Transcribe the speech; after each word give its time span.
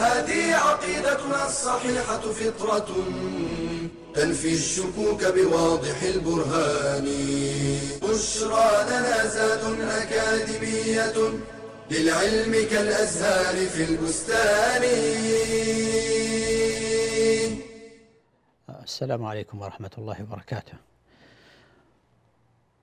هذه 0.00 0.54
عقيدتنا 0.54 1.46
الصحيحة 1.46 2.20
فطرة 2.20 2.88
تنفي 4.14 4.54
الشكوك 4.54 5.24
بواضح 5.24 6.02
البرهان. 6.02 7.06
بشرى 8.02 8.70
لنا 8.90 9.26
زاد 9.26 9.64
أكاديمية 9.80 11.18
للعلم 11.90 12.52
كالأزهار 12.70 13.56
في 13.66 13.84
البستان. 13.84 14.82
السلام 18.84 19.24
عليكم 19.24 19.60
ورحمة 19.60 19.90
الله 19.98 20.22
وبركاته. 20.22 20.72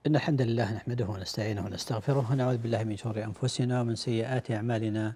إن 0.08 0.16
الحمد 0.16 0.42
لله 0.42 0.74
نحمده 0.74 1.06
ونستعينه 1.06 1.66
ونستغفره 1.66 2.32
ونعوذ 2.32 2.58
بالله 2.58 2.84
من 2.84 2.98
شرور 2.98 3.24
أنفسنا 3.24 3.82
ومن 3.82 3.96
سيئات 3.96 4.52
أعمالنا. 4.52 5.14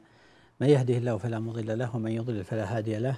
من 0.61 0.69
يهده 0.69 0.97
الله 0.97 1.17
فلا 1.17 1.39
مضل 1.39 1.79
له 1.79 1.95
ومن 1.95 2.11
يضلل 2.11 2.43
فلا 2.43 2.77
هادي 2.77 2.97
له. 2.97 3.17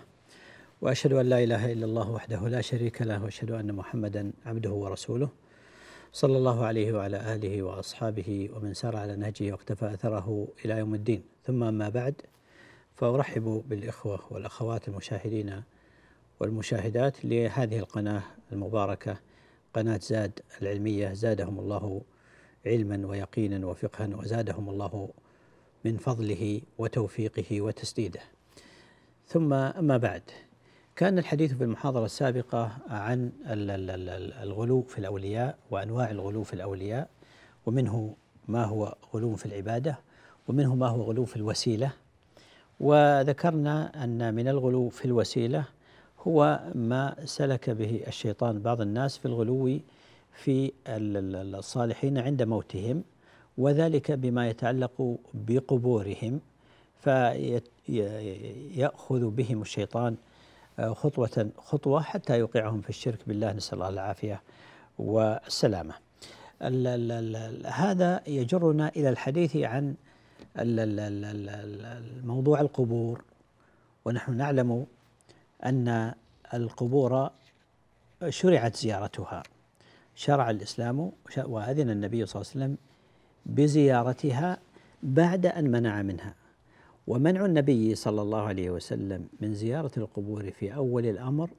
وأشهد 0.81 1.13
أن 1.13 1.25
لا 1.25 1.43
إله 1.43 1.71
إلا 1.71 1.85
الله 1.85 2.11
وحده 2.11 2.47
لا 2.47 2.61
شريك 2.61 3.01
له 3.01 3.23
وأشهد 3.23 3.51
أن 3.51 3.71
محمدا 3.75 4.31
عبده 4.45 4.71
ورسوله. 4.71 5.29
صلى 6.13 6.37
الله 6.37 6.65
عليه 6.65 6.93
وعلى 6.93 7.35
آله 7.35 7.63
وأصحابه 7.63 8.49
ومن 8.55 8.73
سار 8.73 8.95
على 8.95 9.15
نهجه 9.15 9.51
واقتفى 9.51 9.93
أثره 9.93 10.47
إلى 10.65 10.73
يوم 10.73 10.95
الدين. 10.95 11.23
ثم 11.45 11.63
أما 11.63 11.89
بعد 11.89 12.21
فأرحب 12.95 13.63
بالإخوة 13.69 14.19
والأخوات 14.31 14.87
المشاهدين 14.87 15.63
والمشاهدات 16.39 17.25
لهذه 17.25 17.79
القناة 17.79 18.23
المباركة 18.51 19.19
قناة 19.73 19.99
زاد 20.03 20.39
العلمية. 20.61 21.13
زادهم 21.13 21.59
الله 21.59 22.01
علما 22.65 23.07
ويقينا 23.07 23.65
وفقها 23.65 24.09
وزادهم 24.15 24.69
الله 24.69 25.09
من 25.85 25.97
فضله 25.97 26.61
وتوفيقه 26.77 27.61
وتسديده. 27.61 28.21
ثم 29.27 29.53
أما 29.53 29.97
بعد 29.97 30.21
كان 30.95 31.19
الحديث 31.19 31.53
في 31.53 31.63
المحاضرة 31.63 32.05
السابقة 32.05 32.71
عن 32.87 33.31
الغلو 34.43 34.81
في 34.81 34.97
الأولياء 34.97 35.57
وأنواع 35.71 36.11
الغلو 36.11 36.43
في 36.43 36.53
الأولياء 36.53 37.09
ومنه 37.65 38.15
ما 38.47 38.65
هو 38.65 38.95
غلو 39.13 39.35
في 39.35 39.45
العبادة 39.45 39.99
ومنه 40.47 40.75
ما 40.75 40.87
هو 40.87 41.01
غلو 41.01 41.25
في 41.25 41.35
الوسيلة 41.35 41.91
وذكرنا 42.79 44.03
أن 44.03 44.33
من 44.33 44.47
الغلو 44.47 44.89
في 44.89 45.05
الوسيلة 45.05 45.65
هو 46.27 46.59
ما 46.75 47.15
سلك 47.25 47.69
به 47.69 48.03
الشيطان 48.07 48.59
بعض 48.61 48.81
الناس 48.81 49.17
في 49.17 49.25
الغلو 49.25 49.79
في 50.33 50.71
الصالحين 50.87 52.17
عند 52.17 52.43
موتهم 52.43 53.03
وذلك 53.57 54.11
بما 54.11 54.49
يتعلق 54.49 55.17
بقبورهم 55.33 56.39
فيأخذ 57.01 57.69
بهم 59.29 59.61
الشيطان 59.61 60.15
خطوة 60.79 61.49
خطوة 61.57 62.01
حتى 62.01 62.39
يوقعهم 62.39 62.81
في 62.81 62.89
الشرك 62.89 63.19
بالله 63.27 63.53
نسأل 63.53 63.73
الله 63.73 63.89
العافية 63.89 64.41
والسلامة. 64.99 65.93
هذا 67.65 68.21
يجرنا 68.27 68.89
إلى 68.89 69.09
الحديث 69.09 69.55
عن 69.55 69.95
موضوع 72.23 72.61
القبور. 72.61 73.23
ونحن 74.05 74.37
نعلم 74.37 74.85
أن 75.65 76.13
القبور 76.53 77.29
شرعت 78.29 78.75
زيارتها. 78.75 79.43
شرع 80.15 80.49
الإسلام 80.49 81.11
وأذن 81.37 81.89
النبي 81.89 82.25
صلى 82.25 82.41
الله 82.41 82.51
عليه 82.51 82.65
وسلم 82.65 82.77
بزيارتها 83.45 84.57
بعد 85.03 85.45
أن 85.45 85.71
منع 85.71 86.01
منها. 86.01 86.33
ومنع 87.07 87.45
النبي 87.45 87.95
صلى 87.95 88.21
الله 88.21 88.41
عليه 88.41 88.69
وسلم 88.69 89.27
من 89.41 89.53
زيارة 89.53 89.91
القبور 89.97 90.51
في 90.51 90.75
أول 90.75 91.05
الأمر 91.05 91.49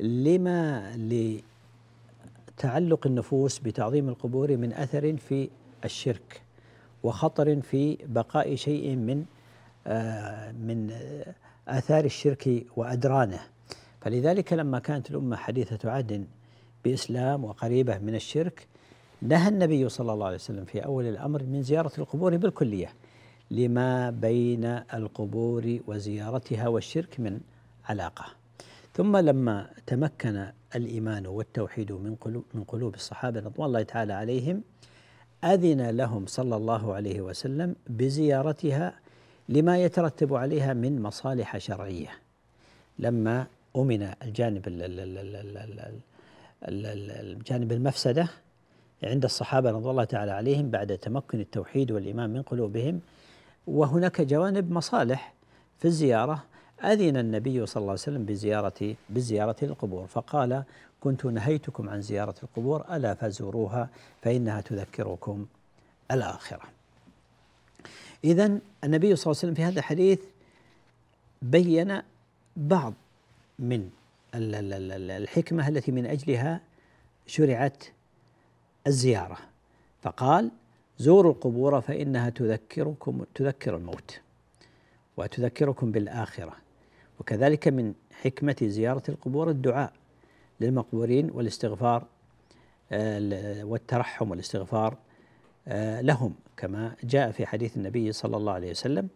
لما 0.00 0.92
لتعلق 2.58 3.06
النفوس 3.06 3.58
بتعظيم 3.58 4.08
القبور 4.08 4.56
من 4.56 4.72
أثر 4.72 5.16
في 5.16 5.48
الشرك 5.84 6.42
وخطر 7.02 7.60
في 7.60 7.98
بقاء 8.06 8.54
شيء 8.54 8.96
من 8.96 9.24
آه 9.86 10.52
من 10.52 10.90
آثار 11.68 12.04
الشرك 12.04 12.64
وأدرانه. 12.76 13.40
فلذلك 14.00 14.52
لما 14.52 14.78
كانت 14.78 15.10
الأمة 15.10 15.36
حديثة 15.36 15.90
عهد 15.90 16.26
بإسلام 16.84 17.44
وقريبة 17.44 17.98
من 17.98 18.14
الشرك 18.14 18.66
نهى 19.22 19.48
النبي 19.48 19.88
صلى 19.88 20.12
الله 20.12 20.26
عليه 20.26 20.36
وسلم 20.36 20.64
في 20.64 20.84
أول 20.84 21.06
الأمر 21.06 21.42
من 21.42 21.62
زيارة 21.62 21.92
القبور 21.98 22.36
بالكلية 22.36 22.94
لما 23.50 24.10
بين 24.10 24.64
القبور 24.94 25.78
وزيارتها 25.86 26.68
والشرك 26.68 27.20
من 27.20 27.40
علاقة. 27.84 28.24
ثم 28.94 29.16
لما 29.16 29.70
تمكن 29.86 30.46
الإيمان 30.76 31.26
والتوحيد 31.26 31.92
من 31.92 32.14
قلوب, 32.14 32.44
من 32.54 32.64
قلوب 32.64 32.94
الصحابة 32.94 33.40
رضوان 33.40 33.66
الله 33.66 33.82
تعالى 33.82 34.12
عليهم 34.12 34.62
أذن 35.44 35.90
لهم 35.90 36.26
صلى 36.26 36.56
الله 36.56 36.94
عليه 36.94 37.20
وسلم 37.20 37.76
بزيارتها 37.86 38.94
لما 39.48 39.78
يترتب 39.78 40.34
عليها 40.34 40.74
من 40.74 41.02
مصالح 41.02 41.58
شرعية. 41.58 42.10
لما 42.98 43.46
أمن 43.76 44.12
الجانب 44.22 44.68
الجانب 46.68 47.72
المفسدة 47.72 48.28
عند 49.04 49.24
الصحابة 49.24 49.70
رضي 49.70 49.90
الله 49.90 50.04
تعالى 50.04 50.32
عليهم 50.32 50.70
بعد 50.70 50.98
تمكن 50.98 51.40
التوحيد 51.40 51.92
والإيمان 51.92 52.30
من 52.30 52.42
قلوبهم 52.42 53.00
وهناك 53.66 54.20
جوانب 54.20 54.72
مصالح 54.72 55.34
في 55.78 55.84
الزيارة. 55.84 56.44
أذن 56.84 57.16
النبي 57.16 57.66
صلى 57.66 57.80
الله 57.80 57.90
عليه 57.90 58.00
وسلم 58.02 58.24
بزيارة 58.24 58.94
بالزيارة 59.10 59.56
للقبور 59.62 60.06
فقال 60.06 60.64
كنت 61.00 61.26
نهيتكم 61.26 61.88
عن 61.88 62.00
زيارة 62.00 62.34
القبور 62.42 62.84
ألا 62.96 63.14
فزوروها 63.14 63.88
فإنها 64.22 64.60
تذكركم 64.60 65.46
الآخرة. 66.10 66.62
إذا 68.24 68.58
النبي 68.84 69.16
صلى 69.16 69.30
الله 69.30 69.40
عليه 69.42 69.52
وسلم 69.52 69.54
في 69.54 69.64
هذا 69.64 69.78
الحديث 69.78 70.20
بين 71.42 72.02
بعض 72.56 72.94
من 73.58 73.90
الحكمة 74.34 75.68
التي 75.68 75.92
من 75.92 76.06
أجلها 76.06 76.60
شرعت 77.26 77.84
الزيارة. 78.86 79.38
فقال 80.02 80.50
زوروا 80.98 81.32
القبور 81.32 81.80
فإنها 81.80 82.30
تذكركم 82.30 83.24
تذكر 83.34 83.76
الموت 83.76 84.20
وتذكركم 85.16 85.92
بالآخرة. 85.92 86.56
وكذلك 87.20 87.68
من 87.68 87.94
حكمة 88.22 88.56
زيارة 88.62 89.02
القبور 89.08 89.50
الدعاء 89.50 89.92
للمقبورين 90.60 91.30
والاستغفار 91.30 92.06
آه، 92.92 93.64
والترحم 93.64 94.30
والاستغفار 94.30 94.96
آه، 95.68 96.00
لهم 96.00 96.34
كما 96.56 96.94
جاء 97.04 97.30
في 97.30 97.46
حديث 97.46 97.76
النبي 97.76 98.12
صلى 98.12 98.36
الله 98.36 98.52
عليه 98.52 98.70
وسلم 98.70 99.08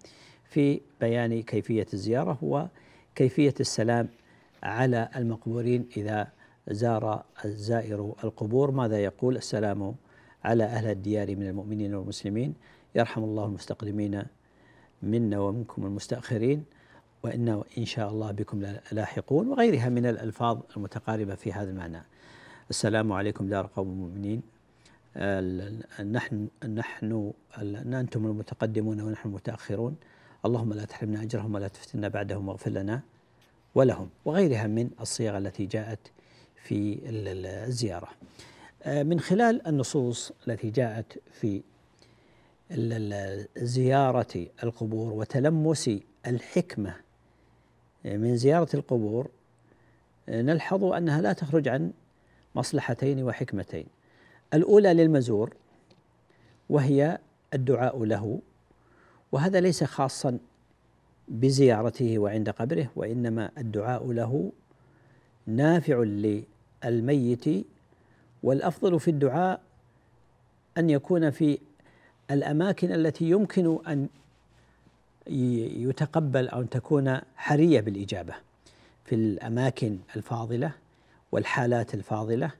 في 0.44 0.80
بيان 1.00 1.42
كيفية 1.42 1.86
الزيارة 1.94 2.38
وكيفية 2.42 3.54
السلام 3.60 4.08
على 4.62 5.08
المقبورين 5.16 5.88
إذا 5.96 6.28
زار 6.70 7.24
الزائر 7.44 8.14
القبور 8.24 8.70
ماذا 8.70 8.98
يقول؟ 8.98 9.36
السلام 9.36 9.94
على 10.44 10.64
أهل 10.64 10.90
الديار 10.90 11.36
من 11.36 11.46
المؤمنين 11.48 11.94
والمسلمين. 11.94 12.54
يرحم 12.94 13.24
الله 13.24 13.44
المستقدمين 13.44 14.22
منا 15.02 15.38
ومنكم 15.38 15.86
المستأخرين 15.86 16.64
وإنا 17.22 17.64
إن 17.78 17.84
شاء 17.84 18.10
الله 18.10 18.30
بكم 18.32 18.62
لاحقون 18.92 19.48
وغيرها 19.48 19.88
من 19.88 20.06
الألفاظ 20.06 20.60
المتقاربة 20.76 21.34
في 21.34 21.52
هذا 21.52 21.70
المعنى. 21.70 22.02
السلام 22.70 23.12
عليكم 23.12 23.48
دار 23.48 23.70
قوم 23.76 23.88
المؤمنين. 23.88 24.42
نحن 26.12 26.48
نحن 26.64 27.32
أنتم 27.92 28.26
المتقدمون 28.26 29.00
ونحن 29.00 29.28
المتأخرون. 29.28 29.96
اللهم 30.44 30.72
لا 30.72 30.84
تحرمنا 30.84 31.22
أجرهم 31.22 31.54
ولا 31.54 31.68
تفتنا 31.68 32.08
بعدهم 32.08 32.48
واغفر 32.48 32.70
لنا 32.70 33.00
ولهم 33.74 34.08
وغيرها 34.24 34.66
من 34.66 34.90
الصيغ 35.00 35.38
التي 35.38 35.66
جاءت 35.66 35.98
في 36.68 36.98
الزيارة. 37.06 38.08
آه، 38.82 39.02
من 39.02 39.20
خلال 39.20 39.66
النصوص 39.66 40.32
التي 40.48 40.70
جاءت 40.70 41.18
في 41.32 41.62
زيارة 43.56 44.46
القبور 44.62 45.12
وتلمس 45.12 45.90
الحكمة 46.26 46.94
من 48.04 48.36
زيارة 48.36 48.68
القبور 48.74 49.30
نلحظ 50.28 50.84
أنها 50.84 51.20
لا 51.20 51.32
تخرج 51.32 51.68
عن 51.68 51.92
مصلحتين 52.54 53.22
وحكمتين. 53.22 53.86
الأولى 54.54 54.94
للمزور 54.94 55.54
وهي 56.70 57.18
الدعاء 57.54 58.04
له 58.04 58.40
وهذا 59.32 59.60
ليس 59.60 59.84
خاصا 59.84 60.38
بزيارته 61.28 62.18
وعند 62.18 62.50
قبره 62.50 62.90
وإنما 62.96 63.50
الدعاء 63.58 64.12
له 64.12 64.52
نافع 65.46 66.02
للميت 66.90 67.66
والأفضل 68.42 69.00
في 69.00 69.10
الدعاء 69.10 69.60
أن 70.78 70.90
يكون 70.90 71.30
في 71.30 71.58
الأماكن 72.30 72.92
التي 72.92 73.30
يمكن 73.30 73.78
أن 73.88 74.08
يتقبل 75.86 76.48
أو 76.48 76.60
أن 76.60 76.68
تكون 76.68 77.20
حرية 77.36 77.80
بالإجابة. 77.80 78.34
في 79.04 79.14
الأماكن 79.14 79.98
الفاضلة 80.16 80.72
والحالات 81.32 81.94
الفاضلة 81.94 82.50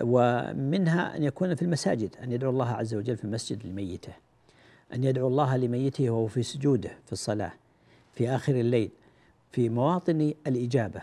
ومنها 0.00 1.16
أن 1.16 1.22
يكون 1.22 1.54
في 1.54 1.62
المساجد 1.62 2.16
أن 2.22 2.32
يدعو 2.32 2.50
الله 2.50 2.68
عز 2.68 2.94
وجل 2.94 3.16
في 3.16 3.24
المسجد 3.24 3.66
لميته 3.66 4.12
أن 4.94 5.04
يدعو 5.04 5.28
الله 5.28 5.56
لميته 5.56 6.10
وهو 6.10 6.26
في 6.26 6.42
سجوده 6.42 6.90
في 7.06 7.12
الصلاة 7.12 7.52
في 8.14 8.30
آخر 8.30 8.54
الليل 8.54 8.90
في 9.52 9.68
مواطن 9.68 10.34
الإجابة. 10.46 11.02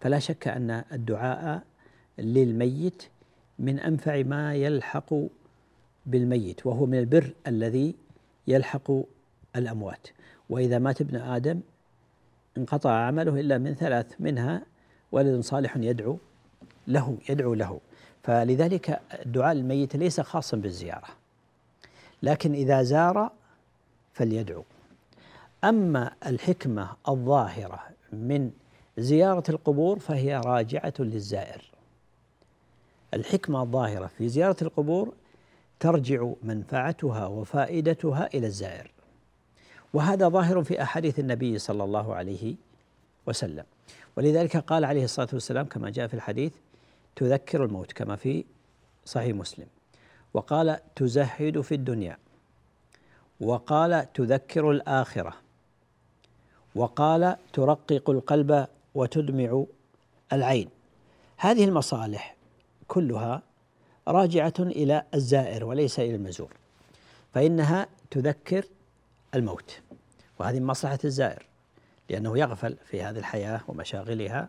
فلا 0.00 0.18
شك 0.18 0.48
أن 0.48 0.84
الدعاء 0.92 1.62
للميت 2.18 3.02
من 3.58 3.78
أنفع 3.78 4.22
ما 4.22 4.54
يلحق 4.54 5.14
بالميت 6.06 6.66
وهو 6.66 6.86
من 6.86 6.98
البر 6.98 7.32
الذي 7.46 7.94
يلحق 8.46 8.90
الأموات. 9.56 10.08
وإذا 10.50 10.78
مات 10.78 11.00
ابن 11.00 11.16
آدم 11.16 11.60
انقطع 12.58 12.90
عمله 12.90 13.40
إلا 13.40 13.58
من 13.58 13.74
ثلاث 13.74 14.14
منها 14.20 14.62
ولد 15.12 15.40
صالح 15.40 15.76
يدعو 15.76 16.18
له 16.88 17.18
يدعو 17.28 17.54
له. 17.54 17.80
فلذلك 18.22 19.00
الدعاء 19.26 19.54
للميت 19.54 19.96
ليس 19.96 20.20
خاصا 20.20 20.56
بالزيارة 20.56 21.08
لكن 22.22 22.52
إذا 22.52 22.82
زار 22.82 23.30
فليدعو. 24.12 24.64
أما 25.64 26.12
الحكمة 26.26 26.90
الظاهرة 27.08 27.80
من 28.12 28.50
زيارة 28.98 29.42
القبور 29.48 29.98
فهي 29.98 30.36
راجعة 30.36 30.94
للزائر. 30.98 31.75
الحكمة 33.14 33.62
الظاهرة 33.62 34.06
في 34.06 34.28
زيارة 34.28 34.56
القبور 34.62 35.14
ترجع 35.80 36.32
منفعتها 36.42 37.26
وفائدتها 37.26 38.28
إلى 38.34 38.46
الزائر. 38.46 38.90
وهذا 39.94 40.28
ظاهر 40.28 40.64
في 40.64 40.82
أحاديث 40.82 41.18
النبي 41.18 41.58
صلى 41.58 41.84
الله 41.84 42.14
عليه 42.14 42.54
وسلم. 43.26 43.64
ولذلك 44.16 44.56
قال 44.56 44.84
عليه 44.84 45.04
الصلاة 45.04 45.28
والسلام 45.32 45.66
كما 45.66 45.90
جاء 45.90 46.06
في 46.06 46.14
الحديث 46.14 46.52
تذكر 47.16 47.64
الموت 47.64 47.92
كما 47.92 48.16
في 48.16 48.44
صحيح 49.04 49.36
مسلم. 49.36 49.66
وقال 50.34 50.78
تزهد 50.96 51.60
في 51.60 51.74
الدنيا. 51.74 52.18
وقال 53.40 54.12
تذكر 54.12 54.70
الآخرة. 54.70 55.34
وقال 56.74 57.36
ترقق 57.52 58.10
القلب 58.10 58.66
وتدمع 58.94 59.64
العين. 60.32 60.68
هذه 61.36 61.64
المصالح 61.64 62.35
كلها 62.88 63.42
راجعة 64.08 64.54
إلى 64.58 65.02
الزائر 65.14 65.64
وليس 65.64 66.00
إلى 66.00 66.14
المزور 66.14 66.52
فإنها 67.34 67.86
تذكر 68.10 68.64
الموت 69.34 69.80
وهذه 70.38 70.60
مصلحة 70.60 70.98
الزائر 71.04 71.46
لأنه 72.10 72.38
يغفل 72.38 72.76
في 72.84 73.02
هذه 73.02 73.18
الحياة 73.18 73.60
ومشاغلها 73.68 74.48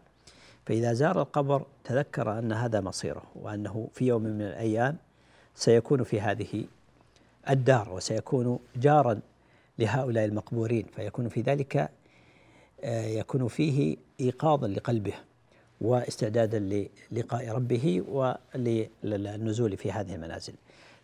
فإذا 0.66 0.94
زار 0.94 1.22
القبر 1.22 1.66
تذكر 1.84 2.40
أن 2.40 2.52
هذا 2.52 2.82
مصيره 2.82 3.24
وأنه 3.36 3.90
في 3.94 4.08
يوم 4.08 4.22
من 4.22 4.42
الأيام 4.42 4.98
سيكون 5.56 6.04
في 6.04 6.22
هذه 6.22 6.66
الدار 7.50 7.94
وسيكون 7.94 8.60
جارا 8.76 9.20
لهؤلاء 9.80 10.26
المقبورين 10.26 10.86
فيكون 10.96 11.30
في 11.30 11.42
ذلك 11.42 11.90
آه، 12.84 13.06
يكون 13.06 13.48
فيه 13.48 13.98
إيقاظا 14.20 14.68
لقلبه. 14.68 15.14
واستعدادا 15.82 16.88
للقاء 17.12 17.50
ربه 17.50 18.04
وللنزول 18.12 19.78
في 19.78 19.92
هذه 19.92 20.16
المنازل. 20.16 20.54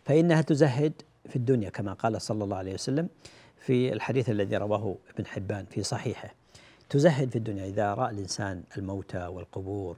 فإنها 0.04 0.42
تزهد 0.42 0.92
في 1.28 1.36
الدنيا 1.36 1.70
كما 1.70 1.92
قال 1.92 2.22
صلى 2.22 2.44
الله 2.44 2.56
عليه 2.56 2.74
وسلم 2.74 3.08
في 3.58 3.92
الحديث 3.92 4.30
الذي 4.30 4.56
رواه 4.56 4.96
ابن 5.14 5.26
حبان 5.26 5.64
في 5.70 5.82
صحيحه. 5.82 6.34
تزهد 6.88 7.30
في 7.30 7.36
الدنيا 7.36 7.66
إذا 7.66 7.94
رأى 7.94 8.10
الإنسان 8.10 8.62
الموتى 8.78 9.26
والقبور 9.26 9.96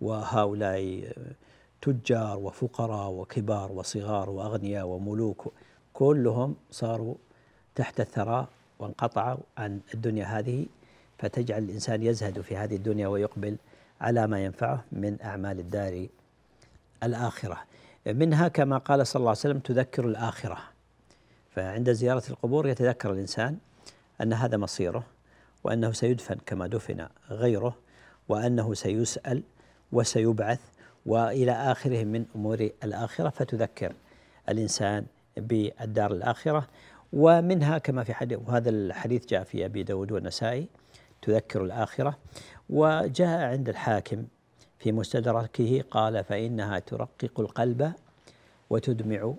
وهؤلاء 0.00 1.12
تجار 1.82 2.38
وفقراء 2.38 3.10
وكبار 3.10 3.72
وصغار 3.72 4.30
وأغنياء 4.30 4.86
وملوك 4.86 5.52
كلهم 5.92 6.54
صاروا 6.70 7.14
تحت 7.74 8.00
الثراء 8.00 8.48
وانقطعوا 8.78 9.38
عن 9.58 9.80
الدنيا 9.94 10.24
هذه. 10.24 10.66
فتجعل 11.18 11.62
الإنسان 11.62 12.02
يزهد 12.02 12.40
في 12.40 12.56
هذه 12.56 12.76
الدنيا 12.76 13.08
ويقبل 13.08 13.56
على 14.00 14.26
ما 14.26 14.44
ينفعه 14.44 14.84
من 14.92 15.22
أعمال 15.22 15.58
الدار 15.58 16.06
الآخرة. 17.02 17.58
منها 18.06 18.48
كما 18.48 18.78
قال 18.78 19.06
صلى 19.06 19.20
الله 19.20 19.30
عليه 19.30 19.38
وسلم 19.38 19.58
تذكر 19.58 20.04
الآخرة. 20.04 20.58
فعند 21.50 21.92
زيارة 21.92 22.22
القبور 22.30 22.68
يتذكر 22.68 23.12
الإنسان 23.12 23.56
أن 24.20 24.32
هذا 24.32 24.56
مصيره 24.56 25.06
وأنه 25.64 25.92
سيدفن 25.92 26.36
كما 26.46 26.66
دفن 26.66 27.06
غيره 27.30 27.76
وأنه 28.28 28.74
سيسأل 28.74 29.42
وسيبعث 29.92 30.60
وإلى 31.06 31.52
آخره 31.52 32.04
من 32.04 32.24
أمور 32.36 32.70
الآخرة 32.84 33.28
فتذكر 33.28 33.92
الإنسان 34.48 35.06
بالدار 35.36 36.12
الآخرة. 36.12 36.68
ومنها 37.12 37.78
كما 37.78 38.04
في 38.04 38.14
حديث 38.14 38.38
وهذا 38.46 38.70
الحديث 38.70 39.26
جاء 39.26 39.44
في 39.44 39.64
أبي 39.64 39.82
داود 39.82 40.12
والنسائي 40.12 40.68
تذكر 41.22 41.64
الآخرة. 41.64 42.18
وجاء 42.70 43.50
عند 43.50 43.68
الحاكم 43.68 44.26
في 44.78 44.92
مستدركه 44.92 45.84
قال 45.90 46.24
فإنها 46.24 46.78
ترقق 46.78 47.40
القلب 47.40 47.92
وتدمع 48.70 49.34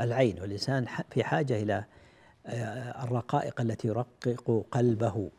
العين 0.00 0.40
والإنسان 0.40 0.86
في 1.10 1.24
حاجة 1.24 1.62
إلى 1.62 1.84
آه، 2.46 3.04
الرقائق 3.04 3.60
التي 3.60 3.88
يرقق 3.88 4.64
قلبه 4.70 5.30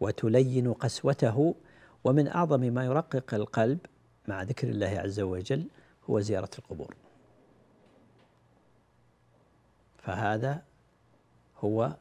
وتلين 0.00 0.72
قسوته 0.72 1.54
ومن 2.04 2.28
أعظم 2.28 2.60
ما 2.60 2.84
يرقق 2.84 3.34
القلب 3.34 3.78
مع 4.28 4.42
ذكر 4.42 4.68
الله 4.68 4.86
عز 4.98 5.20
وجل 5.20 5.66
هو 6.10 6.20
زيارة 6.20 6.50
القبور. 6.58 6.94
فهذا 9.98 10.62
هو 11.58 11.96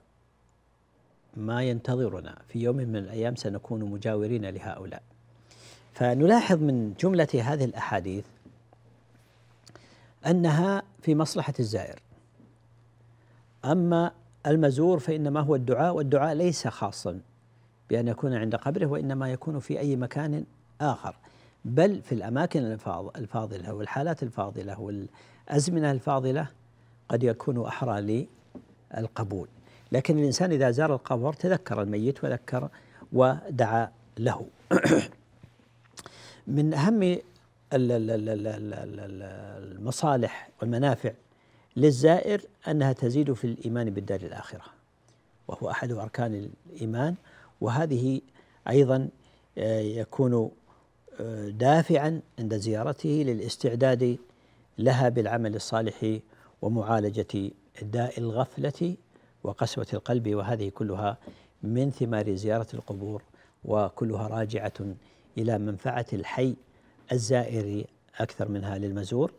ما 1.38 1.64
ينتظرنا. 1.64 2.38
في 2.48 2.60
يوم 2.60 2.76
من 2.76 2.96
الأيام 2.96 3.36
سنكون 3.36 3.84
مجاورين 3.84 4.46
لهؤلاء. 4.46 5.04
فنلاحظ 5.94 6.64
من 6.64 6.94
جملة 7.00 7.28
هذه 7.34 7.66
الأحاديث 7.66 8.26
أنها 10.28 10.84
في 11.02 11.16
مصلحة 11.16 11.54
الزائر. 11.60 12.00
أما 13.66 14.12
المزور 14.48 15.00
فإنما 15.00 15.40
هو 15.40 15.56
الدعاء 15.56 15.96
والدعاء 15.96 16.34
ليس 16.34 16.68
خاصا 16.68 17.20
بأن 17.90 18.08
يكون 18.08 18.34
عند 18.34 18.56
قبره 18.56 18.86
وإنما 18.86 19.32
يكون 19.32 19.60
في 19.60 19.80
أي 19.80 19.96
مكان 19.96 20.46
آخر. 20.82 21.16
بل 21.66 22.02
في 22.02 22.12
الأماكن 22.12 22.78
الفاضلة 23.16 23.74
والحالات 23.74 24.24
الفاضلة 24.24 24.80
والأزمنة 24.80 25.92
الفاضلة 25.92 26.48
قد 27.10 27.24
يكون 27.24 27.66
أحرى 27.66 28.28
للقبول. 28.98 29.48
لكن 29.92 30.20
الإنسان 30.20 30.52
إذا 30.52 30.72
زار 30.72 30.94
القبر 30.94 31.34
تذكر 31.34 31.82
الميت 31.82 32.24
وذكر 32.24 32.70
ودعا 33.14 33.92
له. 34.18 34.46
من 36.48 36.74
أهم 36.74 37.18
المصالح 39.74 40.50
والمنافع 40.62 41.12
للزائر 41.78 42.42
أنها 42.68 42.94
تزيد 42.94 43.34
في 43.34 43.48
الإيمان 43.48 43.90
بالدار 43.90 44.22
الآخرة 44.22 44.64
وهو 45.48 45.70
أحد 45.70 45.92
أركان 45.92 46.50
الإيمان 46.74 47.16
وهذه 47.62 48.22
أيضا 48.70 49.10
آه، 49.58 49.80
يكون 49.80 50.52
آه، 51.20 51.50
دافعا 51.50 52.22
عند 52.40 52.58
زيارته 52.58 53.10
للاستعداد 53.10 54.18
لها 54.78 55.10
بالعمل 55.10 55.56
الصالح 55.56 56.20
ومعالجة 56.62 57.52
داء 57.82 58.20
الغفلة 58.20 58.96
وقسوة 59.44 59.88
القلب 59.94 60.36
وهذه 60.36 60.70
كلها 60.70 61.18
من 61.64 61.92
ثمار 61.92 62.36
زيارة 62.36 62.68
القبور 62.74 63.24
وكلها 63.66 64.28
راجعة 64.28 64.74
إلى 65.38 65.58
منفعة 65.58 66.06
الحي 66.14 66.56
الزائر 67.12 67.86
أكثر 68.20 68.50
منها 68.50 68.78
للمزور. 68.78 69.32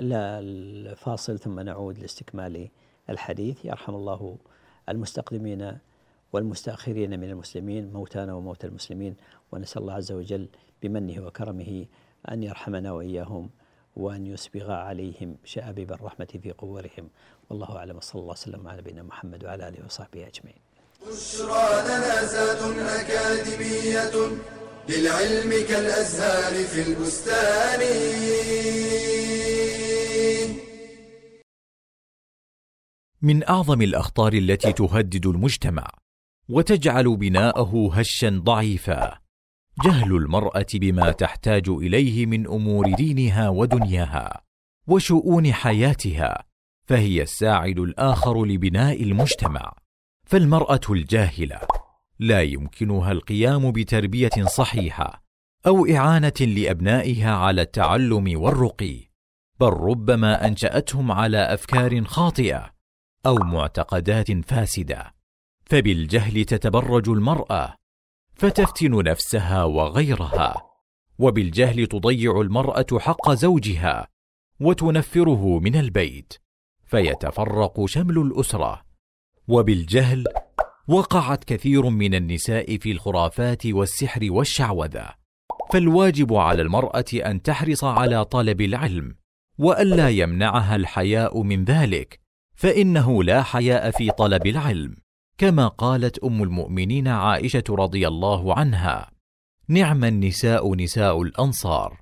الفاصل 0.00 1.38
ثم 1.38 1.60
نعود 1.60 1.98
لاستكمال 1.98 2.68
الحديث. 3.10 3.64
يرحم 3.64 3.94
الله 3.94 4.36
المستقدمين 4.88 5.78
والمستأخرين 6.32 7.20
من 7.20 7.30
المسلمين 7.30 7.92
موتانا 7.92 8.34
وموتى 8.34 8.66
المسلمين 8.66 9.16
ونسأل 9.52 9.82
الله 9.82 9.94
عز 9.94 10.12
وجل 10.12 10.48
بمنه 10.82 11.26
وكرمه 11.26 11.86
أن 12.30 12.42
يرحمنا 12.42 12.92
وإياهم. 12.92 13.50
وأن 13.96 14.26
يسبغ 14.26 14.70
عليهم 14.70 15.36
شآبيب 15.44 15.92
الرحمة 15.92 16.38
في 16.42 16.50
قبورهم. 16.50 17.10
والله 17.50 17.76
أعلم. 17.76 18.00
صلى 18.00 18.20
الله 18.20 18.30
وسلم 18.32 18.68
على 18.68 18.80
نبينا 18.80 19.02
محمد 19.02 19.44
وعلى 19.44 19.68
آله 19.68 19.84
وصحبه 19.84 20.26
أجمعين. 20.26 20.62
بشرى 21.06 21.82
لنا 21.88 22.24
زاد 22.24 22.78
أكاديمية 22.78 24.14
للعلم 24.88 25.50
كالأزهار 25.68 26.64
في 26.64 26.82
البستان. 26.88 27.80
من 33.22 33.48
أعظم 33.48 33.82
الأخطار 33.82 34.32
التي 34.32 34.72
تهدد 34.72 35.26
المجتمع 35.26 35.90
وتجعل 36.48 37.16
بناءه 37.16 37.90
هشا 37.92 38.40
ضعيفا. 38.44 39.21
جهل 39.80 40.16
المرأة 40.16 40.66
بما 40.74 41.10
تحتاج 41.12 41.68
إليه 41.68 42.26
من 42.26 42.46
أمور 42.46 42.94
دينها 42.94 43.48
ودنياها 43.48 44.42
وشؤون 44.86 45.52
حياتها 45.52 46.44
فهي 46.86 47.22
الساعد 47.22 47.78
الآخر 47.78 48.44
لبناء 48.44 49.02
المجتمع. 49.02 49.72
فالمرأة 50.26 50.80
الجاهلة 50.90 51.60
لا 52.18 52.42
يمكنها 52.42 53.12
القيام 53.12 53.72
بتربية 53.72 54.44
صحيحة 54.46 55.22
أو 55.66 55.86
إعانة 55.86 56.40
لأبنائها 56.40 57.34
على 57.34 57.62
التعلم 57.62 58.40
والرقي 58.40 59.10
بل 59.60 59.70
ربما 59.70 60.46
أنشأتهم 60.46 61.12
على 61.12 61.38
أفكار 61.38 62.04
خاطئة 62.04 62.72
أو 63.26 63.34
معتقدات 63.34 64.32
فاسدة. 64.46 65.14
فبالجهل 65.64 66.44
تتبرج 66.44 67.08
المرأة 67.08 67.81
فتفتن 68.42 69.04
نفسها 69.04 69.64
وغيرها 69.64 70.62
وبالجهل 71.18 71.86
تضيع 71.86 72.40
المرأة 72.40 72.86
حق 72.98 73.30
زوجها 73.30 74.08
وتنفره 74.60 75.58
من 75.58 75.76
البيت 75.76 76.34
فيتفرق 76.84 77.86
شمل 77.86 78.18
الأسرة. 78.18 78.82
وبالجهل 79.48 80.24
وقعت 80.88 81.44
كثير 81.44 81.88
من 81.88 82.14
النساء 82.14 82.76
في 82.76 82.92
الخرافات 82.92 83.66
والسحر 83.66 84.20
والشعوذة. 84.30 85.10
فالواجب 85.72 86.34
على 86.34 86.62
المرأة 86.62 87.04
أن 87.14 87.42
تحرص 87.42 87.84
على 87.84 88.24
طلب 88.24 88.60
العلم 88.60 89.16
والا 89.58 90.08
يمنعها 90.08 90.76
الحياء 90.76 91.42
من 91.42 91.64
ذلك 91.64 92.20
فإنه 92.54 93.22
لا 93.24 93.42
حياء 93.42 93.90
في 93.90 94.10
طلب 94.10 94.46
العلم. 94.46 95.01
كما 95.38 95.68
قالت 95.68 96.18
أم 96.18 96.42
المؤمنين 96.42 97.08
عائشة 97.08 97.64
رضي 97.70 98.08
الله 98.08 98.58
عنها 98.58 99.10
نعم 99.68 100.04
النساء 100.04 100.74
نساء 100.74 101.22
الأنصار 101.22 102.00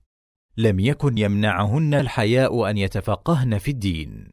لم 0.56 0.80
يكن 0.80 1.18
يمنعهن 1.18 1.94
الحياء 1.94 2.70
أن 2.70 2.78
يتفقهن 2.78 3.58
في 3.58 3.70
الدين. 3.70 4.32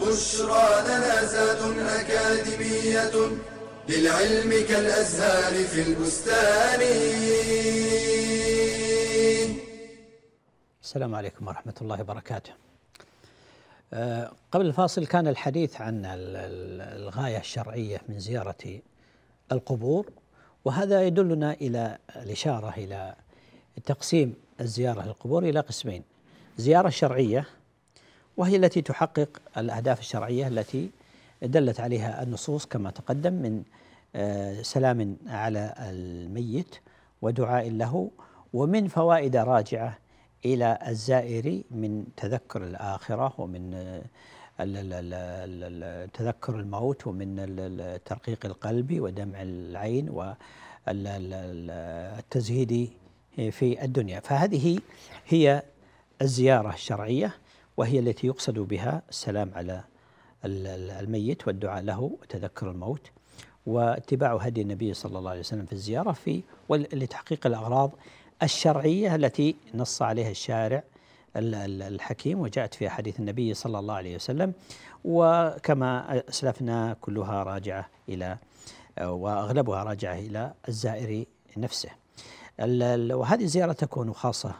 بشرى 0.00 0.68
لنا 0.88 1.24
زاد 1.24 1.78
أكاديمية 1.78 3.16
للعلم 3.88 4.50
كالأزهار 4.68 5.64
في 5.64 5.80
البستان. 5.88 6.80
السلام 10.82 11.14
عليكم 11.14 11.48
ورحمة 11.48 11.74
الله 11.82 12.00
وبركاته. 12.00 12.52
قبل 14.52 14.66
الفاصل 14.66 15.06
كان 15.06 15.28
الحديث 15.28 15.80
عن 15.80 16.02
الغاية 16.04 17.38
الشرعية 17.38 18.00
من 18.08 18.18
زيارة 18.18 18.80
القبور 19.52 20.10
وهذا 20.64 21.02
يدلنا 21.02 21.52
إلى 21.52 21.98
الإشارة 22.16 22.74
إلى 22.76 23.14
تقسيم 23.84 24.34
الزيارة 24.60 25.02
للقبور 25.02 25.42
إلى 25.42 25.60
قسمين. 25.60 26.02
زيارة 26.58 26.88
شرعية 26.88 27.46
وهي 28.36 28.56
التي 28.56 28.82
تحقق 28.82 29.28
الأهداف 29.56 30.00
الشرعية 30.00 30.48
التي 30.48 30.90
دلت 31.42 31.80
عليها 31.80 32.22
النصوص 32.22 32.66
كما 32.66 32.90
تقدم 32.90 33.32
من 33.32 33.62
آه، 34.16 34.62
سلام 34.62 35.16
على 35.26 35.74
الميت 35.78 36.76
ودعاء 37.22 37.70
له 37.70 38.10
ومن 38.52 38.88
فوائد 38.88 39.36
راجعة 39.36 39.98
إلى 40.44 40.78
الزائر 40.88 41.62
من 41.70 42.04
تذكر 42.16 42.64
الآخرة 42.64 43.34
ومن 43.38 43.70
تذكر 46.12 46.60
الموت 46.60 47.06
ومن 47.06 47.36
ترقيق 48.04 48.46
القلب 48.46 49.00
ودمع 49.00 49.42
العين 49.42 50.08
والتزهيد 50.88 52.90
في 53.50 53.84
الدنيا. 53.84 54.20
فهذه 54.20 54.78
هي 55.26 55.62
الزيارة 56.22 56.74
الشرعية 56.74 57.34
وهي 57.76 57.98
التي 57.98 58.26
يقصد 58.26 58.58
بها 58.58 59.02
السلام 59.08 59.50
على 59.54 59.84
الميت 60.44 61.46
والدعاء 61.48 61.82
له 61.82 62.00
وتذكر 62.00 62.70
الموت 62.70 63.10
واتباع 63.66 64.36
هدي 64.36 64.62
النبي 64.62 64.94
صلى 64.94 65.18
الله 65.18 65.30
عليه 65.30 65.40
وسلم 65.40 65.66
في 65.66 65.72
الزيارة 65.72 66.12
في 66.12 66.42
لتحقيق 66.70 67.46
الأغراض 67.46 67.90
الشرعية 68.42 69.14
التي 69.14 69.56
نص 69.74 70.02
عليها 70.02 70.30
الشارع 70.30 70.82
الحكيم 71.36 72.40
وجاءت 72.40 72.74
في 72.74 72.88
حديث 72.88 73.20
النبي 73.20 73.54
صلى 73.54 73.78
الله 73.78 73.94
عليه 73.94 74.14
وسلم 74.14 74.52
وكما 75.04 76.22
أسلفنا 76.28 76.96
كلها 77.00 77.42
راجعة 77.42 77.88
إلى 78.08 78.38
وأغلبها 79.00 79.82
راجعة 79.82 80.18
إلى 80.18 80.54
الزائر 80.68 81.24
نفسه. 81.56 81.90
وهذه 83.14 83.42
الزيارة 83.42 83.72
تكون 83.72 84.12
خاصة 84.12 84.54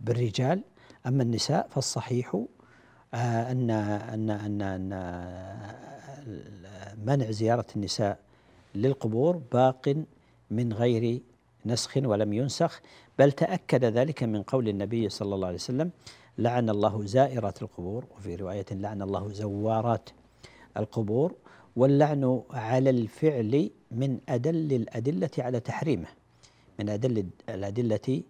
بالرجال 0.00 0.62
أما 1.06 1.22
النساء 1.22 1.68
فالصحيح 1.70 2.44
آه، 3.14 3.52
ان 3.52 3.70
ان 3.70 4.30
ان 4.30 4.62
أن 4.62 4.90
منع 7.04 7.30
زيارة 7.30 7.66
النساء 7.76 8.18
للقبور 8.74 9.36
باق 9.52 10.04
من 10.50 10.72
غير 10.72 11.20
نسخ 11.66 11.96
ولم 11.96 12.32
ينسخ 12.32 12.80
بل 13.18 13.32
تأكد 13.32 13.84
ذلك 13.84 14.22
من 14.22 14.42
قول 14.42 14.68
النبي 14.68 15.08
صلى 15.08 15.34
الله 15.34 15.46
عليه 15.46 15.56
وسلم 15.56 15.90
لعن 16.38 16.70
الله 16.70 17.06
زائرات 17.06 17.62
القبور 17.62 18.04
وفي 18.16 18.36
رواية 18.36 18.66
لعن 18.70 19.02
الله 19.02 19.28
زوارات 19.32 20.10
القبور 20.76 21.34
واللعن 21.76 22.42
على 22.50 22.90
الفعل 22.90 23.70
من 23.90 24.18
أدل 24.28 24.72
الأدلة 24.72 25.30
على 25.38 25.60
تحريمه 25.60 26.08
من 26.78 26.88
أدل 26.88 27.26
الأدلة 27.48 28.22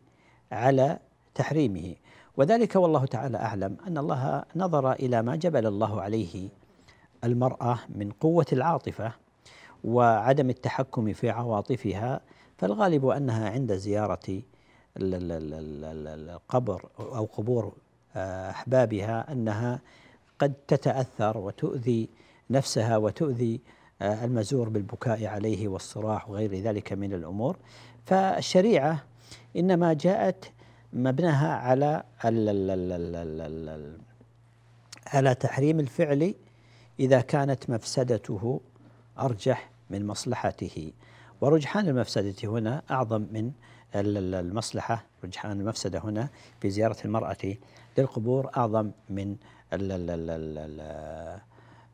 على 0.53 0.99
تحريمه. 1.35 1.95
وذلك 2.37 2.77
والله 2.77 3.07
تعالى 3.07 3.39
أعلم 3.39 3.77
أن 3.87 3.99
الله 3.99 4.45
نظر 4.57 4.93
إلى 4.93 5.23
ما 5.23 5.37
جبل 5.37 5.67
الله 5.67 6.01
عليه 6.01 6.49
المرأة 7.25 7.79
من 7.89 8.11
قوة 8.11 8.47
العاطفة 8.53 9.13
وعدم 9.85 10.51
التحكم 10.51 11.13
في 11.13 11.31
عواطفها 11.31 12.21
فالغالب 12.61 13.07
أنها 13.07 13.51
عند 13.51 13.73
زيارة 13.73 14.43
القبر 16.17 16.89
أو 16.99 17.25
قبور 17.25 17.73
آه، 18.17 18.51
أحبابها 18.51 19.33
أنها 19.33 19.81
قد 20.39 20.55
تتأثر 20.69 21.39
وتؤذي 21.39 22.09
نفسها 22.51 22.97
وتؤذي 22.97 23.61
آه، 24.03 24.25
المزور 24.25 24.69
بالبكاء 24.69 25.27
عليه 25.27 25.69
والصراح 25.69 26.31
وغير 26.31 26.55
ذلك 26.55 26.93
من 26.93 27.13
الأمور 27.13 27.57
فالشريعة 28.07 29.05
إنما 29.57 29.93
جاءت 29.93 30.53
مبناها 30.93 31.53
على 31.57 32.03
على 35.07 35.35
تحريم 35.35 35.81
الفعل 35.81 36.35
إذا 37.01 37.21
كانت 37.21 37.71
مفسدته 37.71 38.61
أرجح 39.19 39.71
من 39.91 40.07
مصلحته 40.07 40.93
ورجحان 41.41 41.89
المفسدة 41.89 42.35
هنا 42.45 42.83
أعظم 42.91 43.27
من 43.33 43.53
المصلحة 43.95 45.05
رجحان 45.25 45.61
المفسدة 45.61 45.99
هنا 45.99 46.29
في 46.61 46.71
زيارة 46.71 46.97
المرأة 47.05 47.57
للقبور 47.99 48.51
أعظم 48.57 48.91
من 49.11 49.37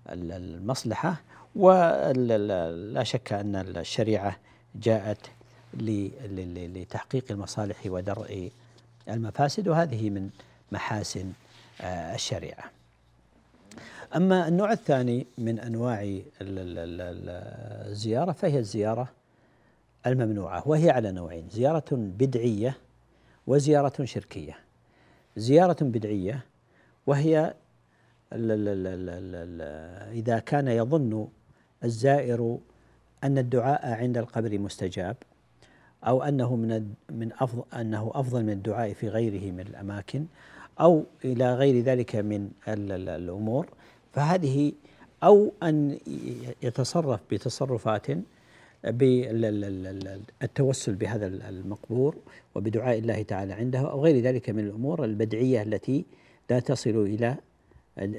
المصلحة. 0.08 1.16
ولا 1.56 3.04
شك 3.04 3.32
أن 3.32 3.56
الشريعة 3.56 4.36
جاءت 4.74 5.30
لتحقيق 5.74 7.24
المصالح 7.30 7.76
ودرء 7.86 8.50
المفاسد 9.08 9.68
وهذه 9.68 10.10
من 10.10 10.30
محاسن 10.72 11.32
آه، 11.80 12.14
الشريعة. 12.14 12.64
أما 14.16 14.48
النوع 14.48 14.72
الثاني 14.72 15.26
من 15.38 15.58
أنواع 15.58 16.20
الزيارة 16.40 18.32
فهي 18.32 18.58
الزيارة 18.58 19.08
الممنوعة 20.06 20.68
وهي 20.68 20.90
على 20.90 21.12
نوعين 21.12 21.48
زيارة 21.50 21.84
بدعية 21.92 22.76
وزيارة 23.46 24.04
شركية. 24.04 24.58
زيارة 25.36 25.76
بدعية 25.80 26.44
وهي 27.06 27.54
إذا 30.12 30.38
كان 30.38 30.68
يظن 30.68 31.28
الزائر 31.84 32.58
أن 33.24 33.38
الدعاء 33.38 33.86
عند 33.86 34.18
القبر 34.18 34.58
مستجاب 34.58 35.16
أو 36.06 36.22
أنه 36.22 36.56
من 36.56 36.94
من 37.10 37.32
أفضل 37.40 37.64
أنه 37.80 38.10
أفضل 38.14 38.42
من 38.44 38.50
الدعاء 38.52 38.92
في 38.92 39.08
غيره 39.08 39.52
من 39.52 39.60
الأماكن 39.60 40.26
أو 40.80 41.04
إلى 41.24 41.54
غير 41.54 41.84
ذلك 41.84 42.16
من 42.16 42.50
الأمور 42.68 43.66
فهذه 44.12 44.72
أو 45.22 45.52
أن 45.62 45.98
يتصرف 46.62 47.20
بتصرفات 47.30 48.06
بالتوسل 50.40 50.94
بهذا 50.94 51.26
المقبور 51.26 52.16
وبدعاء 52.54 52.98
الله 52.98 53.22
تعالى 53.22 53.52
عنده 53.52 53.78
أو 53.78 54.04
غير 54.04 54.22
ذلك 54.22 54.50
من 54.50 54.64
الأمور 54.64 55.04
البدعية 55.04 55.62
التي 55.62 56.04
لا 56.50 56.60
تصل 56.60 56.90
إلى 56.90 57.36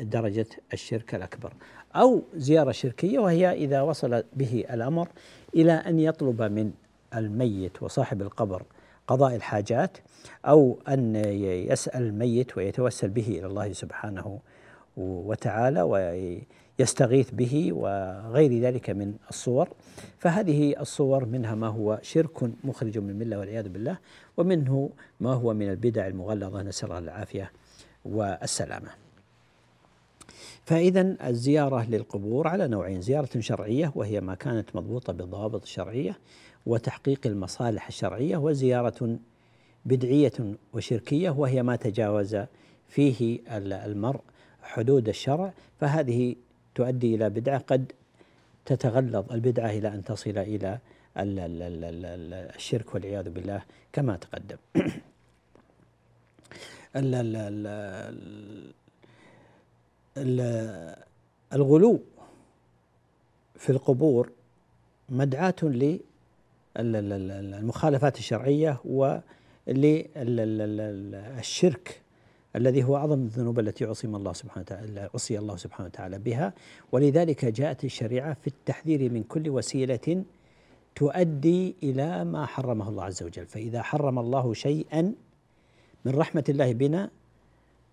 درجة 0.01 0.47
الشرك 0.73 1.15
الأكبر. 1.15 1.53
أو 1.95 2.21
زيارة 2.35 2.71
شركية 2.71 3.19
وهي 3.19 3.51
إذا 3.51 3.81
وصل 3.81 4.23
به 4.33 4.65
الأمر 4.71 5.07
إلى 5.55 5.71
أن 5.71 5.99
يطلب 5.99 6.41
من 6.41 6.71
الميت 7.15 7.83
وصاحب 7.83 8.21
القبر 8.21 8.63
قضاء 9.07 9.35
الحاجات 9.35 9.97
أو 10.45 10.79
أن 10.87 11.15
يسأل 11.69 12.01
الميت 12.03 12.57
ويتوسل 12.57 13.09
به 13.09 13.27
إلى 13.27 13.45
الله 13.45 13.73
سبحانه 13.73 14.39
وتعالى 14.97 15.81
ويستغيث 16.79 17.31
به 17.31 17.73
وغير 17.73 18.61
ذلك 18.61 18.89
من 18.89 19.13
الصور. 19.29 19.69
فهذه 20.19 20.79
الصور 20.79 21.25
منها 21.25 21.55
ما 21.55 21.67
هو 21.67 21.99
شرك 22.01 22.51
مخرج 22.63 22.97
من 22.97 23.09
الملة 23.09 23.39
والعياذ 23.39 23.69
بالله 23.69 23.97
ومنه 24.37 24.89
ما 25.19 25.33
هو 25.33 25.53
من 25.53 25.69
البدع 25.69 26.07
المغلظة. 26.07 26.61
نسأل 26.61 26.89
الله 26.89 26.99
العافية 26.99 27.51
والسلامة. 28.05 28.89
فإذا 30.65 31.15
الزيارة 31.27 31.89
للقبور 31.89 32.47
على 32.47 32.67
نوعين 32.67 33.01
زيارة 33.01 33.39
شرعية 33.39 33.91
وهي 33.95 34.21
ما 34.21 34.35
كانت 34.35 34.75
مضبوطة 34.75 35.13
بالضوابط 35.13 35.63
الشرعية 35.63 36.17
وتحقيق 36.65 37.27
المصالح 37.27 37.87
الشرعية 37.87 38.37
وزيارة 38.37 39.17
بدعية 39.85 40.33
وشركية 40.73 41.29
وهي 41.29 41.63
ما 41.63 41.75
تجاوز 41.75 42.37
فيه 42.87 43.39
المرء 43.51 44.21
حدود 44.61 45.09
الشرع. 45.09 45.53
فهذه 45.79 46.35
تؤدي 46.77 47.15
إلى 47.15 47.29
بدعة 47.29 47.57
قد 47.57 47.91
تتغلظ 48.65 49.31
البدعة 49.31 49.69
إلى 49.69 49.87
أن 49.87 50.03
تصل 50.03 50.37
إلى 50.37 50.79
الشرك 52.55 52.95
والعياذ 52.95 53.29
بالله 53.29 53.61
كما 53.93 54.17
تقدم 54.17 54.57
الغلو 61.53 61.99
في 63.55 63.69
القبور 63.69 64.31
مدعاة 65.09 65.55
للمخالفات 66.75 68.17
الشرعية 68.17 68.79
وللشرك 68.85 70.01
الذي 72.55 72.83
هو 72.83 72.97
أعظم 72.97 73.23
الذنوب 73.23 73.59
التي 73.59 73.85
عصم 73.85 74.15
الله 74.15 74.33
سبحانه 74.33 74.61
وتعالى 74.61 75.09
عصي 75.13 75.39
الله 75.39 75.55
سبحانه 75.55 75.87
وتعالى 75.87 76.19
بها. 76.19 76.53
ولذلك 76.91 77.45
جاءت 77.45 77.83
الشريعة 77.83 78.33
في 78.33 78.47
التحذير 78.47 79.11
من 79.11 79.23
كل 79.23 79.49
وسيلة 79.49 80.23
تؤدي 80.95 81.75
إلى 81.83 82.25
ما 82.25 82.45
حرمه 82.45 82.89
الله 82.89 83.03
عز 83.03 83.23
وجل. 83.23 83.45
فإذا 83.45 83.81
حرم 83.81 84.19
الله 84.19 84.53
شيئا 84.53 85.13
من 86.05 86.15
رحمة 86.15 86.43
الله 86.49 86.73
بنا 86.73 87.09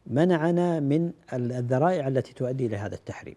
منعنا 0.07 0.81
من 0.81 1.13
الذرائع 1.33 2.09
التي 2.09 2.33
تؤدي 2.35 2.67
إلى 2.67 2.77
هذا 2.77 2.95
التحريم. 2.95 3.37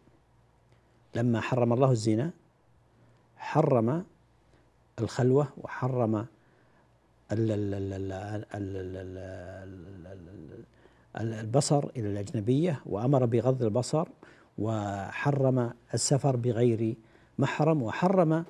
لما 1.15 1.41
حرم 1.41 1.73
الله 1.73 1.91
الزنا 1.91 2.31
حرم 3.37 4.03
الخلوة 4.99 5.47
وحرم 5.57 6.25
البصر 11.19 11.89
إلى 11.97 12.07
الأجنبية 12.11 12.81
وأمر 12.85 13.25
بغض 13.25 13.63
البصر 13.63 14.07
وحرم 14.57 15.71
السفر 15.93 16.35
بغير 16.35 16.95
محرم 17.39 17.83
وحرم 17.83 18.45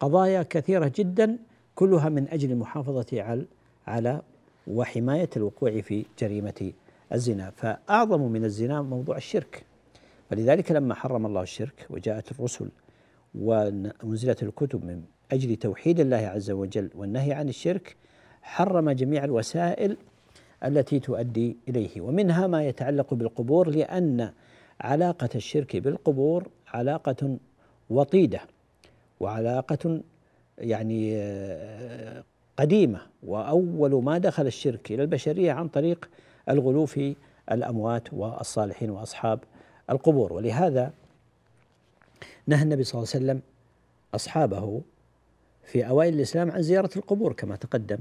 قضايا 0.00 0.42
كثيرة 0.42 0.92
جدا 0.96 1.38
كلها 1.74 2.08
من 2.08 2.28
أجل 2.28 2.50
المحافظة 2.50 3.22
على 3.22 3.46
على 3.86 4.22
وحماية 4.66 5.30
الوقوع 5.36 5.80
في 5.80 6.04
جريمة 6.18 6.72
الزنا. 7.12 7.50
فأعظم 7.50 8.32
من 8.32 8.44
الزنا 8.44 8.82
موضوع 8.82 9.16
الشرك. 9.16 9.64
فلذلك 10.30 10.72
لما 10.72 10.94
حرم 10.94 11.26
الله 11.26 11.42
الشرك 11.42 11.86
وجاءت 11.90 12.32
الرسل 12.32 12.68
وأنزلت 13.34 14.42
الكتب 14.42 14.84
من 14.84 15.02
أجل 15.32 15.56
توحيد 15.56 16.00
الله 16.00 16.16
عز 16.16 16.50
وجل 16.50 16.90
والنهي 16.94 17.32
عن 17.32 17.48
الشرك 17.48 17.96
حرم 18.42 18.90
جميع 18.90 19.24
الوسائل 19.24 19.96
التي 20.64 21.00
تؤدي 21.00 21.56
إليه. 21.68 22.00
ومنها 22.00 22.46
ما 22.46 22.64
يتعلق 22.64 23.14
بالقبور 23.14 23.70
لأن 23.70 24.32
علاقة 24.80 25.28
الشرك 25.34 25.76
بالقبور 25.76 26.48
علاقة 26.68 27.36
وطيدة 27.90 28.40
وعلاقة 29.20 30.00
يعني 30.58 31.16
آه، 31.16 32.24
قديمة. 32.56 33.00
وأول 33.22 34.04
ما 34.04 34.18
دخل 34.18 34.46
الشرك 34.46 34.92
إلى 34.92 35.02
البشرية 35.02 35.52
عن 35.52 35.68
طريق 35.68 36.08
الغلو 36.48 36.86
في 36.86 37.16
الأموات 37.52 38.12
والصالحين 38.12 38.90
وأصحاب 38.90 39.40
القبور. 39.90 40.32
ولهذا 40.32 40.92
نهى 42.46 42.62
النبي 42.62 42.84
صلى 42.84 42.98
الله 42.98 43.12
عليه 43.14 43.24
وسلم 43.24 43.40
أصحابه 44.14 44.80
في 45.64 45.88
أوائل 45.88 46.14
الإسلام 46.14 46.50
عن 46.50 46.62
زيارة 46.62 46.90
القبور 46.96 47.32
كما 47.32 47.56
تقدم. 47.56 47.98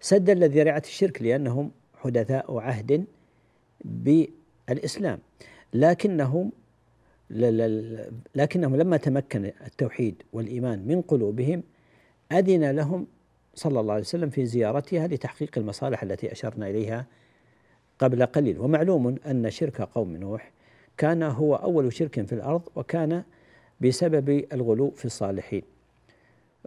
سدا 0.00 0.34
لذريعة 0.34 0.82
الشرك 0.86 1.22
لأنهم 1.22 1.70
حدثاء 2.02 2.58
عهد 2.58 3.04
بالإسلام. 3.84 5.18
لكنهم 5.74 6.52
لكنهم 8.34 8.76
لما 8.76 8.96
تمكن 8.96 9.44
التوحيد 9.44 10.22
والإيمان 10.32 10.88
من 10.88 11.02
قلوبهم 11.02 11.62
أذن 12.32 12.70
لهم 12.70 13.06
صلى 13.54 13.80
الله 13.80 13.92
عليه 13.92 14.02
وسلم 14.02 14.30
في 14.30 14.46
زيارتها 14.46 15.06
لتحقيق 15.06 15.58
المصالح 15.58 16.02
التي 16.02 16.32
أشرنا 16.32 16.68
إليها 16.68 17.06
قبل 17.98 18.26
قليل. 18.26 18.58
ومعلوم 18.58 19.16
أن 19.26 19.50
شرك 19.50 19.82
قوم 19.82 20.16
نوح 20.16 20.52
كان 20.96 21.22
هو 21.22 21.54
أول 21.54 21.92
شرك 21.92 22.26
في 22.26 22.32
الأرض 22.32 22.62
وكان 22.76 23.22
بسبب 23.80 24.44
الغلو 24.52 24.90
في 24.90 25.04
الصالحين. 25.04 25.62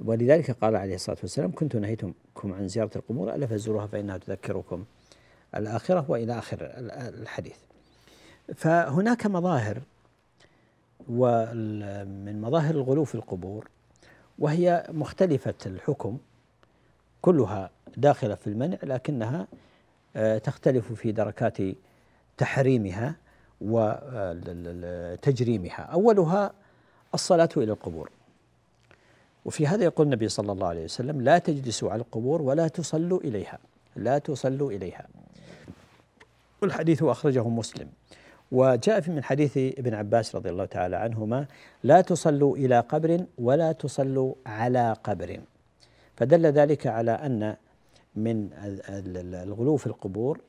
ولذلك 0.06 0.52
قال 0.52 0.76
عليه 0.76 0.96
الصلاة 0.96 1.18
والسلام 1.22 1.52
كنت 1.52 1.76
نهيتكم 1.76 2.14
عن 2.54 2.68
زيارة 2.68 2.92
القبور 2.96 3.36
ألا 3.36 3.48
فزوروها 3.48 3.88
فإنها 3.88 4.18
تذكركم. 4.18 4.86
الآخرة 5.56 6.06
وإلى 6.08 6.38
آخر 6.40 6.58
الحديث. 7.22 7.58
فهناك 8.56 9.26
مظاهر 9.26 9.82
ومن 11.10 12.42
مظاهر 12.42 12.76
الغلو 12.76 13.04
في 13.04 13.16
القبور 13.16 13.68
وهي 14.40 14.86
مختلفة 14.90 15.54
الحكم 15.66 16.18
كلها 17.22 17.70
داخلة 17.98 18.36
في 18.36 18.48
المنع 18.48 18.78
لكنها 18.84 19.48
آه، 20.16 20.38
تختلف 20.38 20.94
في 20.94 21.12
دركات 21.12 21.58
تحريمها 22.38 23.16
وتجريمها 24.82 25.82
أولها 25.82 26.54
الصلاة 27.14 27.50
إلى 27.58 27.72
القبور. 27.72 28.10
وفي 29.46 29.68
هذا 29.68 29.84
يقول 29.84 30.06
النبي 30.06 30.30
صلى 30.30 30.52
الله 30.52 30.68
عليه 30.68 30.84
وسلم 30.84 31.22
لا 31.22 31.38
تجلسوا 31.38 31.92
على 31.92 32.02
القبور 32.02 32.42
ولا 32.42 32.68
تصلوا 32.68 33.20
إليها. 33.20 33.60
لا 33.96 34.18
تصلوا 34.18 34.72
إليها. 34.72 35.08
والحديث 36.62 37.04
أخرجه 37.04 37.48
مسلم. 37.48 37.90
وجاء 38.52 39.02
في 39.02 39.12
من 39.12 39.24
حديث 39.24 39.58
ابن 39.58 39.94
عباس 39.94 40.36
رضي 40.36 40.50
الله 40.50 40.66
تعالى 40.66 40.96
عنهما 40.96 41.46
لا 41.84 42.02
تصلوا 42.02 42.58
إلى 42.58 42.80
قبر 42.80 43.26
ولا 43.38 43.72
تصلوا 43.72 44.34
على 44.46 44.96
قبر. 45.04 45.40
فدل 46.18 46.46
ذلك 46.46 46.88
على 46.88 47.12
أن 47.12 47.56
من 48.16 48.50
الغلو 49.34 49.78
في 49.78 49.88
القبور 49.88 50.40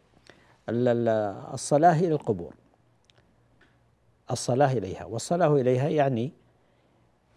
الصلاة 0.68 1.98
إلى 1.98 2.12
القبور. 2.12 2.54
الصلاة 4.30 4.72
إليها. 4.72 5.04
والصلاة 5.04 5.54
إليها 5.54 5.88
يعني 5.88 6.32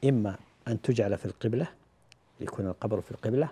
إما 0.04 0.36
أن 0.68 0.82
تجعل 0.82 1.18
في 1.18 1.26
القبلة 1.26 1.68
يكون 2.40 2.68
القبر 2.68 3.02
في 3.02 3.12
القبلة 3.12 3.50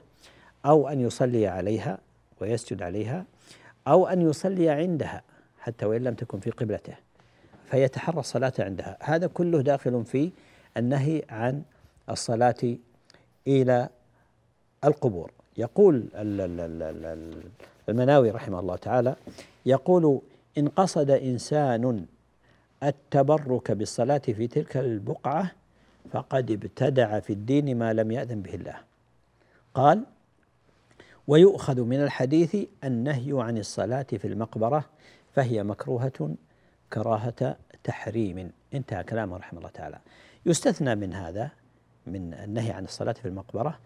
أو 0.65 0.88
أن 0.88 1.02
يصلي 1.02 1.48
عليها 1.48 2.00
ويسجد 2.41 2.82
عليها 2.82 3.26
أو 3.88 4.08
أن 4.08 4.21
يصلي 4.21 4.69
عندها 4.69 5.21
حتى 5.60 5.86
وإن 5.86 6.04
لم 6.04 6.13
تكن 6.13 6.39
في 6.39 6.50
قبلته 6.50 6.95
فيتحرى 7.65 8.19
الصلاة 8.19 8.54
عندها. 8.60 8.98
هذا 9.02 9.28
كله 9.28 9.62
داخل 9.62 10.06
في 10.06 10.32
النهي 10.78 11.24
عن 11.30 11.63
الصلاة 12.10 12.78
إلى 13.48 13.89
القبور. 14.84 15.32
يقول 15.58 16.06
المناوي 17.89 18.32
رحمه 18.32 18.60
الله 18.60 18.76
تعالى 18.76 19.15
يقول 19.65 20.21
إن 20.58 20.67
قصد 20.67 21.10
إنسان 21.10 22.06
التبرك 22.84 23.71
بالصلاة 23.71 24.17
في 24.17 24.48
تلك 24.48 24.78
البقعة 24.78 25.52
فقد 26.12 26.52
ابتدع 26.52 27.19
في 27.19 27.34
الدين 27.34 27.78
ما 27.78 27.93
لم 27.93 28.12
يأذن 28.12 28.41
به 28.41 28.54
الله. 28.54 28.76
قال 29.74 30.04
ويؤخذ 31.28 31.82
من 31.82 32.04
الحديث 32.04 32.56
النهي 32.84 33.32
عن 33.34 33.58
الصلاة 33.58 34.06
في 34.12 34.28
المقبرة 34.28 34.86
فهي 35.34 35.64
مكروهة 35.64 36.36
كراهة 36.94 37.58
تحريم. 37.84 38.52
انتهى 38.74 39.04
كلامه 39.04 39.38
رحمه 39.38 39.60
الله 39.60 39.70
تعالى. 39.70 40.00
يستثنى 40.46 40.96
من 40.96 41.14
هذا 41.14 41.52
من 42.08 42.34
النهي 42.34 42.72
عن 42.72 42.84
الصلاة 42.84 43.14
في 43.14 43.28
المقبرة 43.28 43.80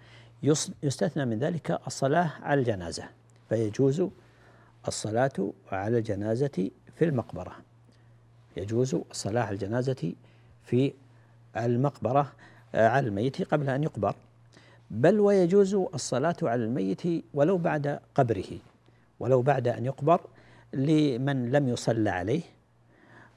يستثنى 0.84 1.26
من 1.26 1.40
ذلك 1.40 1.80
الصلاة 1.88 2.32
على 2.42 2.60
الجنازة. 2.60 3.04
فيجوز 3.50 4.04
الصلاة 4.88 5.54
على 5.72 5.98
الجنازة 5.98 6.72
في 6.96 7.06
المقبرة. 7.06 7.56
يجوز 8.58 8.96
الصلاة 8.96 9.42
على 9.42 9.54
الجنازة 9.54 10.14
في 10.64 10.94
المقبرة 11.58 12.32
آه، 12.76 12.88
على 12.90 13.08
الميت 13.08 13.42
قبل 13.42 13.70
أن 13.70 13.84
يقبر. 13.84 14.16
بل 14.92 15.20
ويجوز 15.20 15.74
الصلاة 15.76 16.36
على 16.44 16.64
الميت 16.64 17.02
ولو 17.34 17.58
بعد 17.58 18.00
قبره 18.16 18.60
ولو 19.20 19.42
بعد 19.42 19.68
أن 19.68 19.86
يقبر 19.86 20.22
لمن 20.74 21.52
لم 21.52 21.68
يصلى 21.68 22.10
عليه 22.10 22.42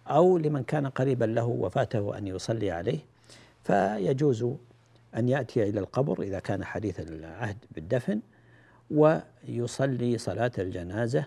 أو 0.06 0.38
لمن 0.38 0.62
كان 0.62 0.86
قريبا 0.86 1.24
له 1.24 1.44
وفاته 1.46 2.18
أن 2.18 2.26
يصلي 2.26 2.70
عليه. 2.70 2.98
فيجوز 3.64 4.46
أن 5.16 5.28
يأتي 5.28 5.68
إلى 5.68 5.80
القبر 5.80 6.22
إذا 6.22 6.38
كان 6.38 6.64
حديث 6.64 7.00
العهد 7.00 7.56
بالدفن 7.70 8.20
ويصلي 8.90 10.18
صلاة 10.18 10.52
الجنازة 10.58 11.24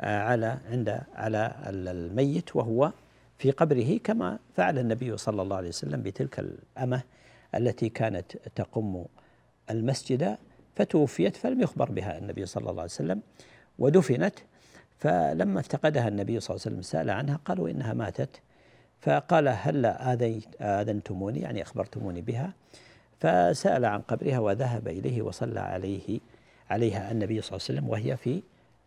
آه، 0.00 0.18
على 0.18 0.58
عند 0.70 1.00
على 1.14 1.54
الميت 1.66 2.56
وهو 2.56 2.92
في 3.38 3.50
قبره 3.50 3.98
كما 4.04 4.38
فعل 4.56 4.78
النبي 4.78 5.16
صلى 5.16 5.42
الله 5.42 5.56
عليه 5.56 5.68
وسلم 5.68 6.02
بتلك 6.02 6.38
الأمة 6.38 7.02
التي 7.54 7.88
كانت 7.88 8.36
تقم 8.54 9.04
المسجد 9.70 10.36
فتوفيت 10.76 11.36
فلم 11.36 11.60
يخبر 11.60 11.90
بها 11.90 12.18
النبي 12.18 12.46
صلى 12.46 12.70
الله 12.70 12.82
عليه 12.82 12.92
وسلم 12.92 13.22
ودفنت. 13.78 14.34
فلما 14.98 15.60
افتقدها 15.60 16.08
النبي 16.08 16.40
صلى 16.40 16.54
الله 16.54 16.62
عليه 16.66 16.76
وسلم 16.76 16.82
سأل 16.82 17.10
عنها 17.10 17.40
قالوا 17.44 17.68
إنها 17.68 17.94
ماتت. 17.94 18.40
فقال 19.00 19.48
هل 19.48 19.86
آذنتموني؟ 20.60 21.40
يعني 21.40 21.62
أخبرتموني 21.62 22.20
بها. 22.20 22.52
فسأل 23.20 23.84
عن 23.84 24.00
قبرها 24.00 24.38
وذهب 24.38 24.88
إليه 24.88 25.22
وصلى 25.22 25.60
عليه 25.60 26.20
عليها 26.70 27.12
النبي 27.12 27.40
صلى 27.40 27.56
الله 27.56 27.66
عليه 27.68 27.80
وسلم 27.80 27.88
وهي 27.88 28.16
في 28.16 28.42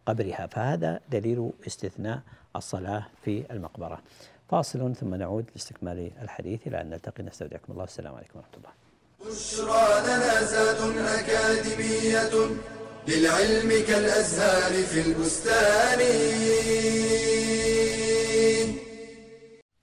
قبرها. 0.05 0.47
فهذا 0.47 0.99
دليل 1.11 1.51
استثناء 1.67 2.21
الصلاة 2.55 3.05
في 3.21 3.51
المقبرة. 3.51 4.01
فاصل 4.49 4.95
ثم 4.95 5.15
نعود 5.15 5.45
لاستكمال 5.55 6.11
الحديث. 6.21 6.67
إلى 6.67 6.81
أن 6.81 6.89
نلتقي. 6.89 7.23
نستودعكم 7.23 7.73
الله. 7.73 7.83
السلام 7.83 8.15
عليكم 8.15 8.39
ورحمة 8.39 8.57
الله. 8.57 8.88
بشرى 9.25 9.87
لنا 10.07 10.43
زاد 10.43 10.81
أكاديمية 10.97 12.31
للعلم 13.07 13.69
كالأزهار 13.87 14.83
في 14.83 15.01
البستان. 15.01 15.99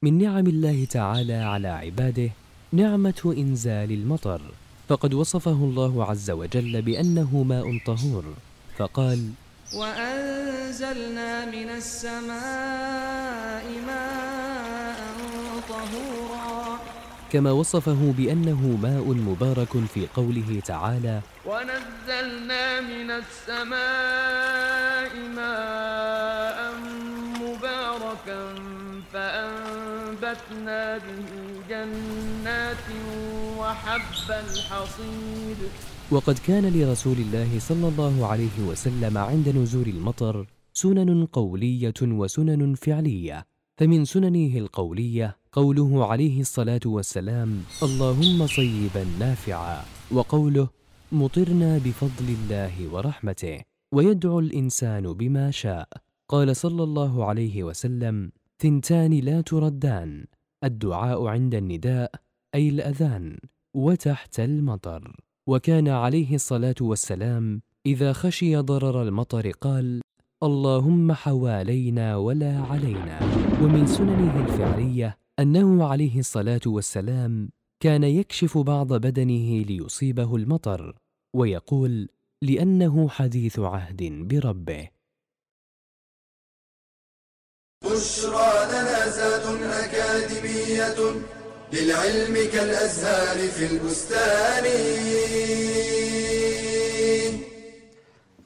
من 0.02 0.18
نعم 0.18 0.46
الله 0.46 0.84
تعالى 0.90 1.34
على 1.34 1.68
عباده 1.68 2.30
نعمة 2.72 3.34
إنزال 3.38 3.92
المطر. 3.92 4.40
فقد 4.88 5.14
وصفه 5.14 5.50
الله 5.68 6.04
عز 6.10 6.30
وجل 6.30 6.82
بأنه 6.82 7.42
ماء 7.42 7.78
طهور. 7.86 8.24
فقال 8.78 9.30
وأنزلنا 9.74 11.44
من 11.44 11.68
السماء 11.68 13.64
ماء 13.86 14.98
طهورا 15.68 16.25
كما 17.36 17.52
وصفه 17.52 18.14
بأنه 18.18 18.78
ماء 18.82 19.14
مبارك 19.14 19.84
في 19.94 20.06
قوله 20.06 20.60
تعالى 20.60 21.20
ونزلنا 21.46 22.80
من 22.80 23.10
السماء 23.10 25.12
ماء 25.36 26.72
مباركا 27.44 28.54
فأنبتنا 29.12 30.98
به 30.98 31.28
جنات 31.68 32.86
وحب 33.58 34.30
الحصيد 34.30 35.58
وقد 36.10 36.38
كان 36.46 36.72
لرسول 36.72 37.16
الله 37.16 37.58
صلى 37.58 37.88
الله 37.88 38.26
عليه 38.26 38.58
وسلم 38.68 39.18
عند 39.18 39.48
نزول 39.48 39.88
المطر 39.88 40.46
سنن 40.72 41.26
قولية 41.26 42.00
وسنن 42.02 42.74
فعلية. 42.74 43.55
فمن 43.78 44.04
سننه 44.04 44.58
القولية 44.58 45.36
قوله 45.52 46.06
عليه 46.06 46.40
الصلاة 46.40 46.80
والسلام 46.86 47.62
اللهم 47.82 48.46
صيبا 48.46 49.04
نافعا 49.18 49.84
وقوله 50.10 50.68
مطرنا 51.12 51.78
بفضل 51.78 52.28
الله 52.28 52.88
ورحمته 52.92 53.60
ويدعو 53.92 54.38
الإنسان 54.40 55.12
بما 55.12 55.50
شاء. 55.50 55.88
قال 56.28 56.56
صلى 56.56 56.82
الله 56.82 57.24
عليه 57.24 57.64
وسلم 57.64 58.32
ثنتان 58.58 59.12
لا 59.12 59.40
تردان 59.40 60.26
الدعاء 60.64 61.26
عند 61.26 61.54
النداء 61.54 62.12
أي 62.54 62.68
الأذان 62.68 63.38
وتحت 63.74 64.40
المطر. 64.40 65.16
وكان 65.46 65.88
عليه 65.88 66.34
الصلاة 66.34 66.74
والسلام 66.80 67.62
إذا 67.86 68.12
خشي 68.12 68.56
ضرر 68.56 69.02
المطر 69.02 69.50
قال 69.50 70.00
اللهم 70.42 71.12
حوالينا 71.12 72.16
ولا 72.16 72.60
علينا. 72.60 73.20
ومن 73.62 73.86
سننه 73.86 74.46
الفعلية 74.46 75.18
أنه 75.38 75.84
عليه 75.84 76.18
الصلاة 76.18 76.60
والسلام 76.66 77.50
كان 77.80 78.04
يكشف 78.04 78.58
بعض 78.58 78.92
بدنه 78.92 79.62
ليصيبه 79.62 80.36
المطر 80.36 80.96
ويقول 81.36 82.08
لأنه 82.42 83.08
حديث 83.08 83.58
عهد 83.58 84.02
بربه. 84.02 84.88
بشرى 87.84 88.52
لنا 88.72 89.08
زاد 89.08 89.62
أكاديمية 89.62 90.98
للعلم 91.72 92.34
كالأزهار 92.52 93.48
في 93.48 93.66
البستان. 93.72 94.64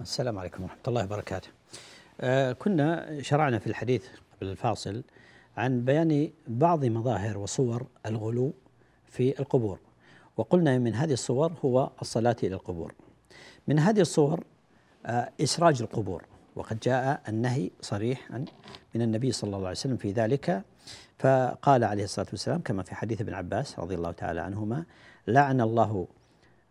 السلام 0.00 0.38
عليكم 0.38 0.62
ورحمة 0.62 0.78
الله 0.88 1.04
وبركاته. 1.04 1.48
آه 2.20 2.52
كنا 2.52 3.22
شرعنا 3.22 3.58
في 3.58 3.66
الحديث 3.66 4.04
قبل 4.36 4.50
الفاصل 4.50 5.02
عن 5.56 5.84
بيان 5.84 6.30
بعض 6.48 6.84
مظاهر 6.84 7.38
وصور 7.38 7.86
الغلو 8.06 8.52
في 9.06 9.40
القبور 9.40 9.78
وقلنا 10.36 10.78
من 10.78 10.94
هذه 10.94 11.12
الصور 11.12 11.52
هو 11.64 11.90
الصلاة 12.02 12.36
إلى 12.42 12.54
القبور. 12.54 12.94
من 13.68 13.78
هذه 13.78 14.00
الصور 14.00 14.44
آه 15.06 15.30
إسراج 15.40 15.82
القبور 15.82 16.24
وقد 16.56 16.80
جاء 16.80 17.22
النهي 17.28 17.70
صريحا 17.80 18.44
من 18.94 19.02
النبي 19.02 19.32
صلى 19.32 19.48
الله 19.48 19.68
عليه 19.68 19.78
وسلم 19.78 19.96
في 19.96 20.12
ذلك 20.12 20.62
فقال 21.18 21.84
عليه 21.84 22.04
الصلاة 22.04 22.26
والسلام 22.30 22.60
كما 22.60 22.82
في 22.82 22.94
حديث 22.94 23.20
ابن 23.20 23.34
عباس 23.34 23.78
رضي 23.78 23.94
الله 23.94 24.12
تعالى 24.12 24.40
عنهما 24.40 24.84
لعن 25.26 25.60
الله 25.60 26.06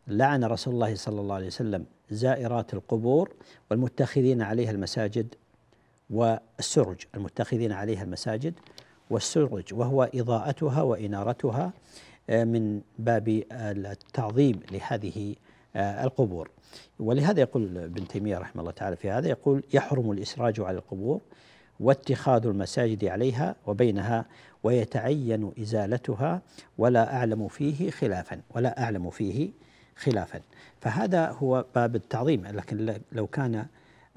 لعن 0.08 0.44
رسول 0.44 0.74
الله 0.74 0.96
صلى 0.96 1.22
الله 1.22 1.36
عليه 1.36 1.48
وسلم 1.48 1.86
زائرات 2.12 2.74
القبور 2.74 3.34
والمتخذين 3.72 4.42
عليها 4.42 4.72
المساجد 4.72 5.36
والسرج 6.10 6.98
المتخذين 7.16 7.72
عليها 7.72 8.04
المساجد 8.04 8.54
والسرج 9.10 9.74
وهو 9.74 10.10
إضاءتها 10.16 10.82
وإنارتها 10.82 11.74
آه، 12.30 12.44
من 12.44 12.82
باب 13.00 13.44
التعظيم 13.52 14.60
لهذه 14.72 15.36
آه، 15.76 16.04
القبور. 16.04 16.50
ولهذا 17.00 17.42
يقول 17.42 17.78
ابن 17.78 18.08
تيمية 18.08 18.38
رحمه 18.38 18.62
الله 18.62 18.72
تعالى 18.72 18.96
في 18.96 19.10
هذا 19.10 19.28
يقول 19.28 19.64
يحرم 19.74 20.12
الإسراج 20.12 20.60
على 20.62 20.78
القبور 20.78 21.22
واتخاذ 21.80 22.46
المساجد 22.46 23.06
عليها 23.06 23.56
وبينها 23.68 24.26
ويتعين 24.64 25.52
إزالتها 25.62 26.42
ولا 26.78 27.16
أعلم 27.16 27.48
فيه 27.48 27.92
خلافا 27.92 28.42
ولا 28.56 28.84
أعلم 28.84 29.10
فيه 29.10 29.50
خلافا. 30.00 30.42
فهذا 30.82 31.32
هو 31.32 31.66
باب 31.76 31.96
التعظيم. 31.96 32.46
لكن 32.46 33.00
لو 33.12 33.28
كان 33.28 33.66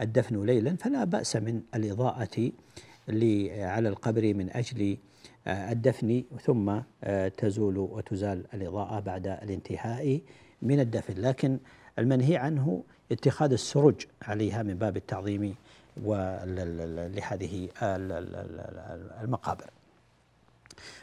الدفن 0.01 0.47
ليلا 0.47 0.77
فلا 0.77 1.05
بأس 1.05 1.37
من 1.37 1.63
الإضاءة 1.75 2.53
على 3.69 3.89
القبر 3.89 4.35
من 4.35 4.51
أجل 4.51 4.97
آه، 5.47 5.73
الدفن 5.73 6.23
ثم 6.43 6.81
آه، 7.05 7.29
تزول 7.29 7.79
وتزال 7.79 8.45
الإضاءة 8.55 9.01
بعد 9.01 9.27
الانتهاء 9.27 10.21
من 10.63 10.81
الدفن. 10.81 11.15
لكن 11.23 11.59
المنهي 11.99 12.37
عنه 12.37 12.83
اتخاذ 13.13 13.53
السرج 13.53 14.07
عليها 14.23 14.63
من 14.63 14.75
باب 14.75 14.97
التعظيم 14.97 15.55
لهذه 17.17 17.69
المقابر. 19.23 19.71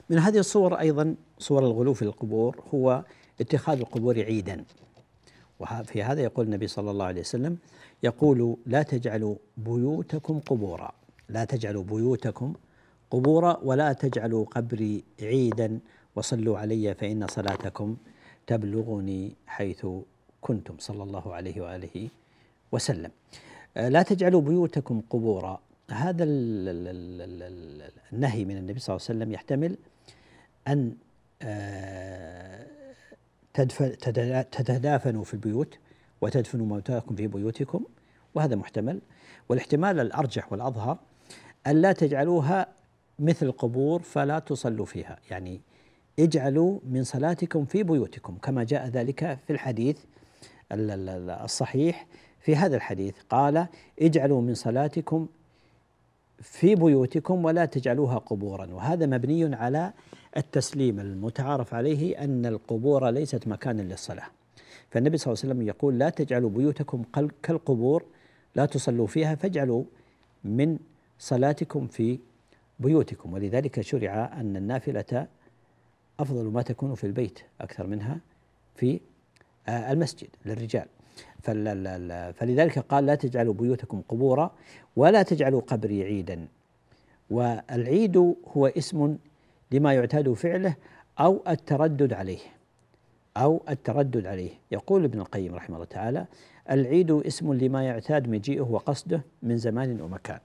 من 0.10 0.20
هذه 0.20 0.38
الصور 0.38 0.80
أيضا 0.80 1.16
صور 1.40 1.66
الغلو 1.66 1.94
في 1.94 2.02
القبور 2.02 2.64
هو 2.74 3.04
اتخاذ 3.42 3.80
القبور 3.80 4.20
عيدا. 4.20 4.64
وفي 5.60 6.04
هذا 6.04 6.22
يقول 6.22 6.46
النبي 6.46 6.68
صلى 6.68 6.92
الله 6.92 7.06
عليه 7.06 7.22
وسلم 7.22 7.58
يقول 8.04 8.58
لا 8.66 8.82
تجعلوا 8.84 9.36
بيوتكم 9.58 10.40
قبورا. 10.40 10.92
لا 11.30 11.46
تجعلوا 11.46 11.84
بيوتكم 11.84 12.54
قبورا 13.12 13.58
ولا 13.64 13.94
تجعلوا 13.94 14.46
قبري 14.46 15.04
عيدا. 15.22 15.80
وصلوا 16.16 16.58
علي 16.58 16.96
فإن 16.96 17.28
صلاتكم 17.28 17.98
تبلغني 18.48 19.34
حيث 19.48 19.88
كنتم. 20.42 20.76
صلى 20.80 21.04
الله 21.04 21.34
عليه 21.34 21.62
وآله 21.62 22.10
وسلم. 22.72 23.12
آه، 23.78 23.90
لا 23.90 24.02
تجعلوا 24.02 24.42
بيوتكم 24.42 25.02
قبورا. 25.10 25.60
هذا 25.92 26.24
النهي 28.14 28.46
من 28.46 28.58
النبي 28.58 28.80
صلى 28.80 28.96
الله 28.96 29.06
عليه 29.10 29.18
وسلم 29.20 29.32
يحتمل 29.32 29.78
أن 30.68 30.94
تتدافنوا 33.54 35.24
في 35.24 35.34
البيوت 35.34 35.78
وتدفنوا 36.22 36.66
موتاكم 36.66 37.16
في 37.16 37.28
بيوتكم 37.28 37.84
وهذا 38.36 38.56
محتمل. 38.56 39.02
والاحتمال 39.50 40.00
الأرجح 40.00 40.52
والأظهر 40.52 40.98
أن 41.68 41.82
لا 41.82 41.92
تجعلوها 41.92 42.68
مثل 43.20 43.46
القبور 43.46 44.02
فلا 44.02 44.40
تصلوا 44.40 44.86
فيها. 44.86 45.18
يعني 45.32 45.62
اجعلوا 46.20 46.80
من 46.90 47.04
صلاتكم 47.04 47.66
في 47.66 47.84
بيوتكم 47.84 48.38
كما 48.38 48.64
جاء 48.64 48.88
ذلك 48.88 49.40
في 49.48 49.54
الحديث 49.54 49.98
الصحيح 50.72 52.08
في 52.40 52.56
هذا 52.56 52.76
الحديث. 52.76 53.16
قال 53.30 53.68
اجعلوا 54.02 54.42
من 54.42 54.54
صلاتكم 54.54 55.28
في 56.42 56.76
بيوتكم 56.76 57.46
ولا 57.46 57.66
تجعلوها 57.66 58.18
قبورا. 58.18 58.66
وهذا 58.74 59.06
مبني 59.06 59.56
على 59.56 59.94
التسليم 60.38 61.00
المتعارف 61.00 61.74
عليه 61.74 62.24
أن 62.24 62.46
القبور 62.46 63.10
ليست 63.10 63.48
مكانا 63.48 63.82
للصلاة. 63.82 64.28
فالنبي 64.90 65.18
صلى 65.18 65.34
الله 65.34 65.44
عليه 65.44 65.54
وسلم 65.54 65.68
يقول 65.68 66.00
لا 66.00 66.10
تجعلوا 66.10 66.50
بيوتكم 66.50 67.04
كالقبور 67.44 68.04
لا 68.56 68.66
تصلوا 68.66 69.08
فيها 69.08 69.36
فاجعلوا 69.36 69.84
من 70.44 70.78
صلاتكم 71.20 71.88
في 71.88 72.20
بيوتكم. 72.80 73.34
ولذلك 73.34 73.82
شرع 73.82 74.40
أن 74.40 74.56
النافلة 74.56 75.28
أفضل 76.20 76.46
ما 76.46 76.62
تكون 76.62 76.96
في 76.96 77.04
البيت 77.04 77.40
أكثر 77.62 77.88
منها 77.88 78.20
في 78.76 79.00
آه، 79.68 79.92
المسجد 79.92 80.28
للرجال. 80.46 80.86
فلذلك 82.34 82.80
قال 82.80 83.06
لا 83.06 83.16
تجعلوا 83.16 83.54
بيوتكم 83.54 84.02
قبورا 84.10 84.52
ولا 84.96 85.24
تجعلوا 85.24 85.62
قبري 85.62 86.04
عيدا. 86.04 86.48
والعيد 87.30 88.18
هو 88.48 88.68
اسم 88.68 89.18
لما 89.72 89.94
يعتاد 89.94 90.34
فعله 90.34 90.76
أو 91.20 91.44
التردد 91.48 92.14
عليه. 92.14 92.40
أو 93.38 93.62
التردد 93.70 94.26
عليه. 94.26 94.52
يقول 94.72 95.04
ابن 95.04 95.20
القيم 95.20 95.56
رحمه 95.56 95.76
الله 95.76 95.88
تعالى 95.88 96.26
العيد 96.72 97.12
اسم 97.12 97.54
لما 97.54 97.84
يعتاد 97.84 98.30
مجيئه 98.30 98.62
وقصده 98.62 99.22
من 99.44 99.58
زمان 99.58 100.02
ومكان. 100.02 100.40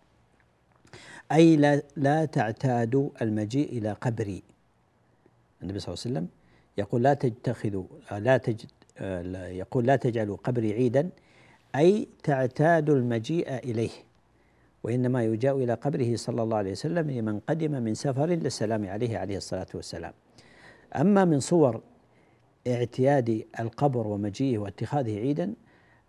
أي 1.33 1.57
لا 1.57 1.83
لا 1.97 2.25
تعتادوا 2.25 3.11
المجيء 3.23 3.79
إلى 3.79 3.93
قبري 3.93 4.43
النبي 5.63 5.79
صلى 5.79 5.95
الله 5.95 6.05
عليه 6.07 6.15
وسلم 6.15 6.29
يقول 6.79 7.03
لا 7.03 7.15
تتخذوا 7.15 7.85
لا 8.11 8.37
تجد 8.37 8.71
يقول 9.61 9.87
لا 9.87 9.97
تجعلوا 9.97 10.37
قبري 10.37 10.73
عيدا. 10.73 11.11
أي 11.75 12.09
تعتادوا 12.23 12.97
المجيء 12.97 13.55
إليه. 13.55 13.91
وإنما 14.85 15.25
يجاء 15.25 15.57
إلى 15.57 15.75
قبره 15.75 16.17
صلى 16.17 16.43
الله 16.43 16.57
عليه 16.57 16.73
وسلم 16.73 17.11
لمن 17.11 17.41
قدم 17.41 17.83
من 17.83 17.95
سفر 17.95 18.27
للسلام 18.27 18.87
عليه 18.87 19.19
عليه 19.19 19.37
الصلاة 19.37 19.67
والسلام. 19.75 20.13
أما 20.97 21.25
من 21.25 21.41
صور 21.41 21.81
اعتياد 22.67 23.45
القبر 23.61 24.07
ومجيئه 24.07 24.59
واتخاذه 24.59 25.19
عيدا 25.19 25.55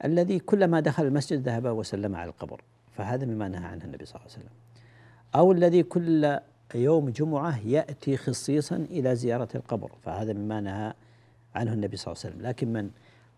الذي 0.05 0.39
كلما 0.39 0.79
دخل 0.79 1.05
المسجد 1.05 1.47
ذهب 1.47 1.65
وسلم 1.65 2.15
على 2.15 2.29
القبر. 2.29 2.61
فهذا 2.91 3.25
مما 3.25 3.47
نهى 3.47 3.65
عنه 3.65 3.85
النبي 3.85 4.05
صلى 4.05 4.15
الله 4.15 4.31
عليه 4.31 4.39
وسلم. 4.39 4.55
أو 5.35 5.51
الذي 5.51 5.83
كل 5.83 6.39
يوم 6.75 7.09
جمعة 7.09 7.67
يأتي 7.67 8.17
خصيصا 8.17 8.75
إلى 8.75 9.15
زيارة 9.15 9.49
القبر. 9.55 9.91
فهذا 10.01 10.33
مما 10.33 10.61
نهى 10.61 10.93
عنه 11.55 11.73
النبي 11.73 11.97
صلى 11.97 12.11
الله 12.13 12.23
عليه 12.25 12.35
وسلم. 12.35 12.47
لكن 12.47 12.73
من 12.73 12.89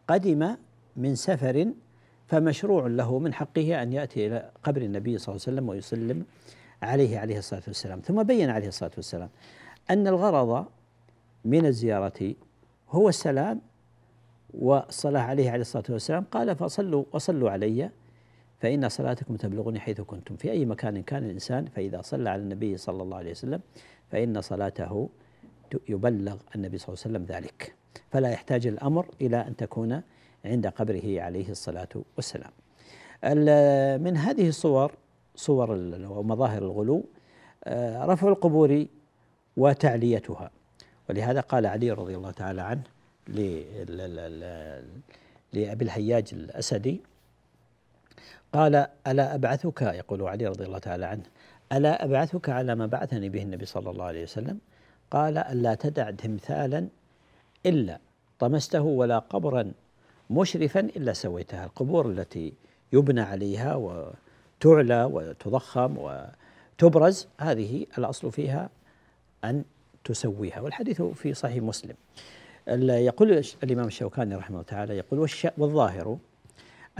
قدم 0.07 0.55
من 0.95 1.15
سفر 1.15 1.67
فمشروع 2.27 2.87
له 2.87 3.19
من 3.19 3.33
حقه 3.33 3.81
أن 3.81 3.93
يأتي 3.93 4.27
إلى 4.27 4.51
قبر 4.63 4.81
النبي 4.81 5.17
صلى 5.17 5.35
الله 5.35 5.43
عليه 5.47 5.57
وسلم 5.57 5.69
ويسلم 5.69 6.25
عليه 6.81 7.19
عليه 7.19 7.37
الصلاة 7.37 7.61
والسلام. 7.67 7.99
ثم 7.99 8.23
بين 8.23 8.49
عليه 8.49 8.67
الصلاة 8.67 8.91
والسلام 8.95 9.29
أن 9.89 10.07
الغرض 10.07 10.65
من 11.45 11.65
الزيارة 11.65 12.33
هو 12.89 13.09
السلام 13.09 13.61
والصلاة 14.53 15.21
عليه 15.21 15.51
عليه 15.51 15.61
الصلاة 15.61 15.83
والسلام. 15.89 16.25
قال 16.31 16.55
فصلوا 16.55 17.03
وصلوا 17.11 17.51
علي 17.51 17.89
فإن 18.59 18.89
صلاتكم 18.89 19.35
تبلغني 19.35 19.79
حيث 19.79 20.01
كنتم. 20.01 20.35
في 20.35 20.51
أي 20.51 20.65
مكان 20.65 21.03
كان 21.03 21.23
الإنسان 21.23 21.65
فإذا 21.65 22.01
صلى 22.01 22.29
على 22.29 22.41
النبي 22.41 22.77
صلى 22.77 23.03
الله 23.03 23.17
عليه 23.17 23.31
وسلم 23.31 23.61
فإن 24.11 24.41
صلاته 24.41 25.09
يبلغ 25.89 26.37
النبي 26.55 26.77
صلى 26.77 26.87
الله 26.87 27.03
عليه 27.05 27.17
وسلم 27.17 27.35
ذلك. 27.35 27.75
فلا 28.11 28.29
يحتاج 28.29 28.67
الأمر 28.67 29.05
إلى 29.21 29.37
أن 29.37 29.55
تكون 29.55 30.01
عند 30.47 30.67
قبره 30.67 31.21
عليه 31.21 31.49
الصلاة 31.49 31.89
والسلام. 32.15 32.51
من 34.03 34.17
هذه 34.17 34.49
الصور 34.49 34.91
صور 35.35 35.71
ومظاهر 36.09 36.61
الغلو 36.61 37.05
آه، 37.63 38.05
رفع 38.05 38.27
القبور 38.27 38.85
وتعليتها. 39.57 40.51
ولهذا 41.09 41.39
قال 41.39 41.65
علي 41.65 41.91
رضي 41.91 42.15
الله 42.15 42.31
تعالى 42.31 42.61
عنه 42.61 42.83
لأبي 45.53 45.85
الهياج 45.85 46.29
الأسدي 46.33 47.01
قال 48.53 48.87
ألا 49.07 49.35
أبعثك؟ 49.35 49.81
يقول 49.81 50.21
علي 50.21 50.47
رضي 50.47 50.65
الله 50.65 50.77
تعالى 50.77 51.05
عنه 51.05 51.23
ألا 51.71 52.05
أبعثك 52.05 52.49
على 52.49 52.75
ما 52.75 52.85
بعثني 52.85 53.29
به 53.29 53.41
النبي 53.41 53.65
صلى 53.65 53.89
الله 53.89 54.05
عليه 54.05 54.23
وسلم؟ 54.23 54.59
قال 55.11 55.37
ألا 55.37 55.75
تدع 55.75 56.11
تمثالا 56.11 56.87
إلا 57.65 57.99
طمسته 58.39 58.81
ولا 58.81 59.19
قبرا 59.19 59.71
مشرفا 60.29 60.79
إلا 60.79 61.13
سويتها. 61.13 61.65
القبور 61.65 62.09
التي 62.09 62.53
يبنى 62.93 63.21
عليها 63.21 63.75
وتعلى 63.75 65.03
وتضخم 65.03 65.97
وتبرز 65.97 67.27
هذه 67.39 67.85
الأصل 67.97 68.31
فيها 68.31 68.69
أن 69.43 69.63
تسويها. 70.03 70.61
والحديث 70.61 71.01
في 71.01 71.33
صحيح 71.33 71.63
مسلم. 71.63 71.95
يقول 72.67 73.43
الإمام 73.63 73.87
الشوكاني 73.87 74.35
رحمه 74.35 74.55
الله 74.55 74.67
تعالى 74.67 74.97
يقول 74.97 75.29
والظاهر 75.57 76.17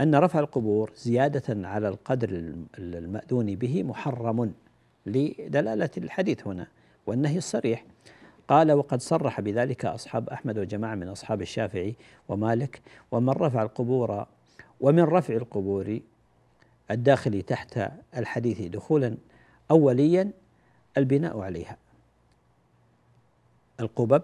أن 0.00 0.14
رفع 0.14 0.40
القبور 0.40 0.92
زيادة 0.96 1.68
على 1.68 1.88
القدر 1.88 2.52
المأذون 2.78 3.54
به 3.54 3.82
محرم 3.82 4.52
لدلالة 5.06 5.90
الحديث 5.96 6.46
هنا 6.46 6.66
والنهي 7.06 7.38
الصريح. 7.38 7.84
قال 8.48 8.72
وقد 8.72 9.00
صرح 9.00 9.40
بذلك 9.40 9.84
أصحاب 9.84 10.28
أحمد 10.28 10.58
وجماعة 10.58 10.94
من 10.94 11.08
أصحاب 11.08 11.42
الشافعي 11.42 11.96
ومالك 12.28 12.80
ومن 13.10 13.28
رفع 13.28 13.62
القبور 13.62 14.26
ومن 14.80 15.02
رفع 15.02 15.34
القبور 15.34 16.00
الداخل 16.90 17.42
تحت 17.42 17.80
الحديث 18.16 18.60
دخولا 18.62 19.16
أوليا 19.70 20.30
البناء 20.96 21.40
عليها. 21.40 21.76
القبب 23.80 24.22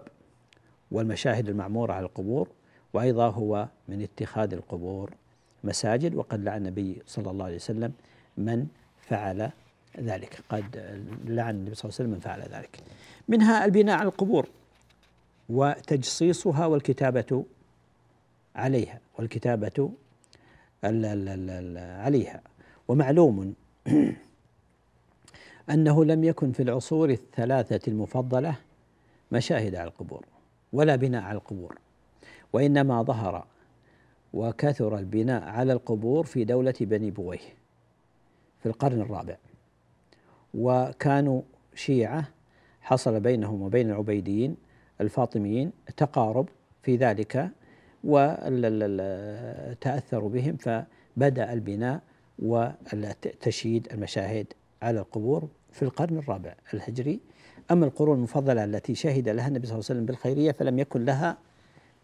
والمشاهد 0.91 1.49
المعمورة 1.49 1.93
على 1.93 2.05
القبور 2.05 2.49
وأيضا 2.93 3.29
هو 3.29 3.67
من 3.87 4.01
اتخاذ 4.01 4.53
القبور 4.53 5.13
مساجد 5.63 6.15
وقد 6.15 6.43
لعن 6.43 6.57
النبي 6.57 7.01
صلى 7.07 7.31
الله 7.31 7.45
عليه 7.45 7.55
وسلم 7.55 7.93
من 8.37 8.67
فعل 9.01 9.51
ذلك 9.99 10.39
قد 10.49 10.75
لعن 11.25 11.55
النبي 11.55 11.75
صلى 11.75 11.89
الله 11.89 11.95
عليه 11.99 12.09
وسلم 12.09 12.09
من 12.09 12.19
فعل 12.19 12.41
ذلك. 12.41 12.79
منها 13.27 13.65
البناء 13.65 13.97
على 13.97 14.07
القبور. 14.07 14.49
وتجصيصها 15.49 16.65
والكتابة 16.65 17.45
عليها 18.55 18.99
والكتابة 19.19 19.91
عليها. 22.03 22.41
ومعلوم 22.87 23.53
أنه 25.69 26.05
لم 26.05 26.23
يكن 26.23 26.51
في 26.51 26.63
العصور 26.63 27.09
الثلاثة 27.09 27.91
المفضلة 27.91 28.55
مشاهد 29.31 29.75
على 29.75 29.87
القبور 29.87 30.25
ولا 30.73 30.95
بناء 30.95 31.23
على 31.23 31.37
القبور 31.37 31.77
وإنما 32.53 33.03
ظهر 33.03 33.47
وكثر 34.33 34.97
البناء 34.97 35.43
على 35.43 35.73
القبور 35.73 36.25
في 36.25 36.43
دولة 36.43 36.73
بني 36.81 37.11
بويه 37.11 37.55
في 38.59 38.65
القرن 38.65 39.01
الرابع. 39.01 39.37
وكانوا 40.53 41.41
شيعة 41.75 42.27
حصل 42.85 43.19
بينهم 43.19 43.61
وبين 43.61 43.89
العبيديين 43.89 44.55
الفاطميين 45.01 45.71
تقارب 45.97 46.49
في 46.83 46.95
ذلك 46.95 47.49
وتأثروا 48.93 49.49
بهم 50.29 50.57
فبدأ 50.57 51.53
البناء 51.53 52.01
وتشييد 52.39 53.87
المشاهد 53.91 54.47
على 54.81 54.99
القبور 54.99 55.47
في 55.71 55.83
القرن 55.83 56.17
الرابع 56.17 56.53
الهجري. 56.73 57.19
أما 57.71 57.85
القرون 57.85 58.17
المفضلة 58.17 58.63
التي 58.63 58.95
شهد 58.95 59.29
لها 59.29 59.47
النبي 59.47 59.67
صلى 59.67 59.73
الله 59.75 59.85
عليه 59.89 59.95
وسلم 59.99 60.05
بالخيرية 60.05 60.51
فلم 60.51 60.79
يكن 60.79 61.05
لها 61.05 61.37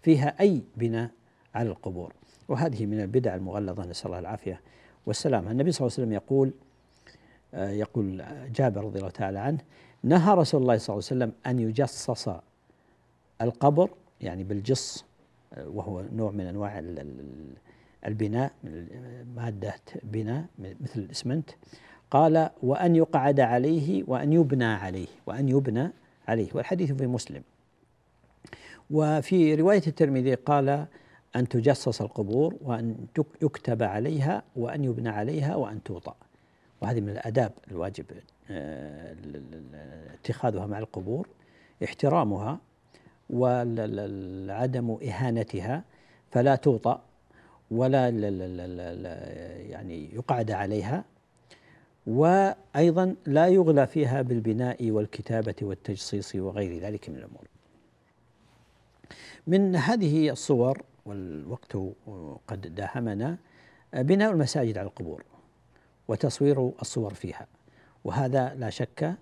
فيها 0.01 0.35
أي 0.39 0.61
بناء 0.77 1.09
على 1.55 1.69
القبور. 1.69 2.13
وهذه 2.47 2.85
من 2.85 2.99
البدع 3.01 3.35
المغلظة 3.35 3.85
نسأل 3.85 4.05
الله 4.05 4.19
العافية 4.19 4.61
والسلام 5.05 5.47
النبي 5.47 5.71
صلى 5.71 5.87
الله 5.87 5.95
عليه 5.97 6.03
وسلم 6.03 6.13
يقول 6.13 6.51
آه، 7.53 7.69
يقول 7.69 8.23
جابر 8.55 8.83
رضي 8.83 8.99
الله 8.99 9.09
تعالى 9.09 9.39
عنه 9.39 9.59
نهى 10.03 10.33
رسول 10.35 10.61
الله 10.61 10.77
صلى 10.77 10.93
الله 10.93 11.05
عليه 11.11 11.25
وسلم 11.25 11.31
أن 11.47 11.59
يجصص 11.59 12.29
القبر 13.41 13.89
يعني 14.21 14.43
بالجص 14.43 15.05
وهو 15.65 16.01
نوع 16.13 16.31
من 16.31 16.47
ال- 16.99 17.53
البناء 18.05 18.51
من 18.63 18.87
مادة 19.35 19.75
بناء 20.03 20.45
مثل 20.59 20.99
الإسمنت. 20.99 21.49
قال 22.11 22.49
وأن 22.63 22.95
يقعد 22.95 23.39
عليه 23.39 24.03
وأن 24.07 24.33
يبنى 24.33 24.65
عليه 24.65 25.07
وأن 25.25 25.49
يبنى 25.49 25.89
عليه. 26.27 26.49
والحديث 26.53 26.91
في 26.91 27.07
مسلم. 27.07 27.43
وفي 28.91 29.55
رواية 29.55 29.81
الترمذي 29.87 30.33
قال 30.33 30.85
أن 31.35 31.47
تجصص 31.47 32.01
القبور 32.01 32.55
تك- 33.15 33.43
يكتب 33.43 33.83
عليها 33.83 34.43
وأن 34.55 34.83
يبنى 34.83 35.09
عليها 35.09 35.55
وأن 35.55 35.83
توطأ. 35.83 36.15
وهذه 36.81 36.99
من 37.01 37.09
الأداب 37.09 37.51
الواجب. 37.71 38.05
ال- 38.11 38.17
ال- 38.17 38.21
ال- 38.21 38.23
اتخاذها 40.13 40.65
مع 40.65 40.79
القبور 40.79 41.27
احترامها 41.83 42.59
وعدم 43.29 44.97
إهانتها 45.03 45.83
فلا 46.31 46.55
توطأ 46.55 47.01
ولا 47.71 48.09
يعني 49.69 50.15
يقعد 50.15 50.51
عليها. 50.51 51.03
وأيضا 52.07 53.15
لا 53.25 53.47
يغلى 53.47 53.87
فيها 53.87 54.21
بالبناء 54.21 54.91
والكتابة 54.91 55.55
والتجصيص 55.61 56.35
وغير 56.35 56.81
ذلك 56.81 57.09
من 57.09 57.15
الأمور. 57.15 57.47
من 59.47 59.75
هذه 59.75 60.29
الصور 60.29 60.81
والوقت 61.05 61.77
قد 62.47 62.75
داهمنا 62.75 63.37
بناء 63.93 64.31
المساجد 64.31 64.77
على 64.77 64.87
القبور 64.87 65.23
وتصوير 66.07 66.71
الصور 66.81 67.13
فيها. 67.13 67.47
وهذا 68.03 68.53
لا 68.55 68.69
شك 68.69 69.15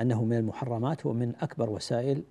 أنه 0.00 0.24
من 0.24 0.36
المحرمات 0.36 1.06
ومن 1.06 1.32
أكبر 1.40 1.70
وسائل 1.70 2.22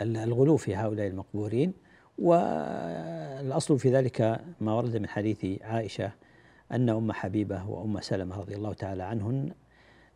الغلو 0.00 0.56
في 0.56 0.76
هؤلاء 0.76 1.06
المقبورين. 1.06 1.72
والأصل 2.18 3.78
في 3.78 3.90
ذلك 3.90 4.40
ما 4.60 4.74
ورد 4.74 4.96
من 4.96 5.08
حديث 5.08 5.62
عائشة 5.62 6.12
أن 6.72 6.88
أم 6.88 7.12
حبيبة 7.12 7.70
وأم 7.70 8.00
سلمة 8.00 8.36
رضي 8.36 8.54
الله 8.54 8.72
تعالى 8.72 9.02
عنهن 9.02 9.50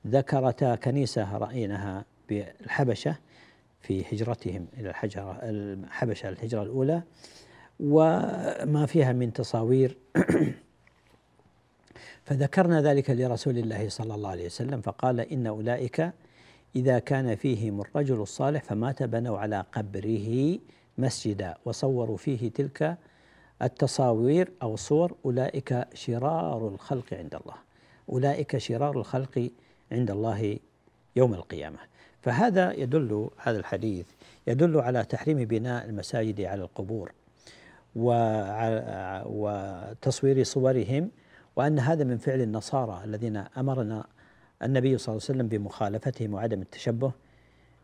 ذكرتا 0.06 0.74
كنيسة 0.74 1.38
راينها 1.38 2.04
بالحبشة 2.28 3.16
في 3.80 4.04
هجرتهم 4.12 4.66
إلى 4.78 4.90
الحجره 4.90 5.38
الحبشة 5.42 6.28
الهجرة 6.28 6.62
الأولى. 6.62 7.02
وما 7.80 8.86
فيها 8.86 9.12
من 9.12 9.32
تصاوير 9.32 9.96
فذكرنا 12.24 12.82
ذلك 12.82 13.10
لرسول 13.10 13.58
الله 13.58 13.88
صلى 13.88 14.14
الله 14.14 14.28
عليه 14.28 14.46
وسلم 14.46 14.80
فقال 14.80 15.20
إن 15.20 15.46
أولئك 15.46 16.12
إذا 16.76 16.98
كان 16.98 17.34
فيهم 17.34 17.80
الرجل 17.80 18.20
الصالح 18.20 18.64
فمات 18.64 19.02
بنوا 19.02 19.38
على 19.38 19.64
قبره 19.72 20.58
مسجدا 20.98 21.54
وصوروا 21.64 22.16
فيه 22.16 22.50
تلك 22.50 22.96
التصاوير 23.62 24.52
أو 24.62 24.74
الصور 24.74 25.16
أولئك 25.24 25.86
شرار 25.94 26.68
الخلق 26.68 27.14
عند 27.14 27.34
الله 27.34 27.56
أولئك 28.08 28.58
شرار 28.58 28.98
الخلق 28.98 29.50
عند 29.92 30.10
الله 30.10 30.58
يوم 31.16 31.34
القيامة. 31.34 31.78
فهذا 32.22 32.72
يدل 32.72 33.30
هذا 33.38 33.58
الحديث 33.58 34.06
يدل 34.46 34.80
على 34.80 35.04
تحريم 35.04 35.44
بناء 35.44 35.84
المساجد 35.84 36.40
على 36.40 36.62
القبور 36.62 37.12
وتصوير 39.26 40.44
صورهم 40.44 41.10
وأن 41.56 41.78
هذا 41.78 42.04
من 42.04 42.18
فعل 42.18 42.40
النصارى 42.40 43.04
الذين 43.04 43.36
أمرنا 43.36 44.06
النبي 44.62 44.98
صلى 44.98 45.12
الله 45.12 45.26
عليه 45.28 45.38
وسلم 45.38 45.48
بمخالفتهم 45.48 46.34
وعدم 46.34 46.62
التشبه 46.62 47.12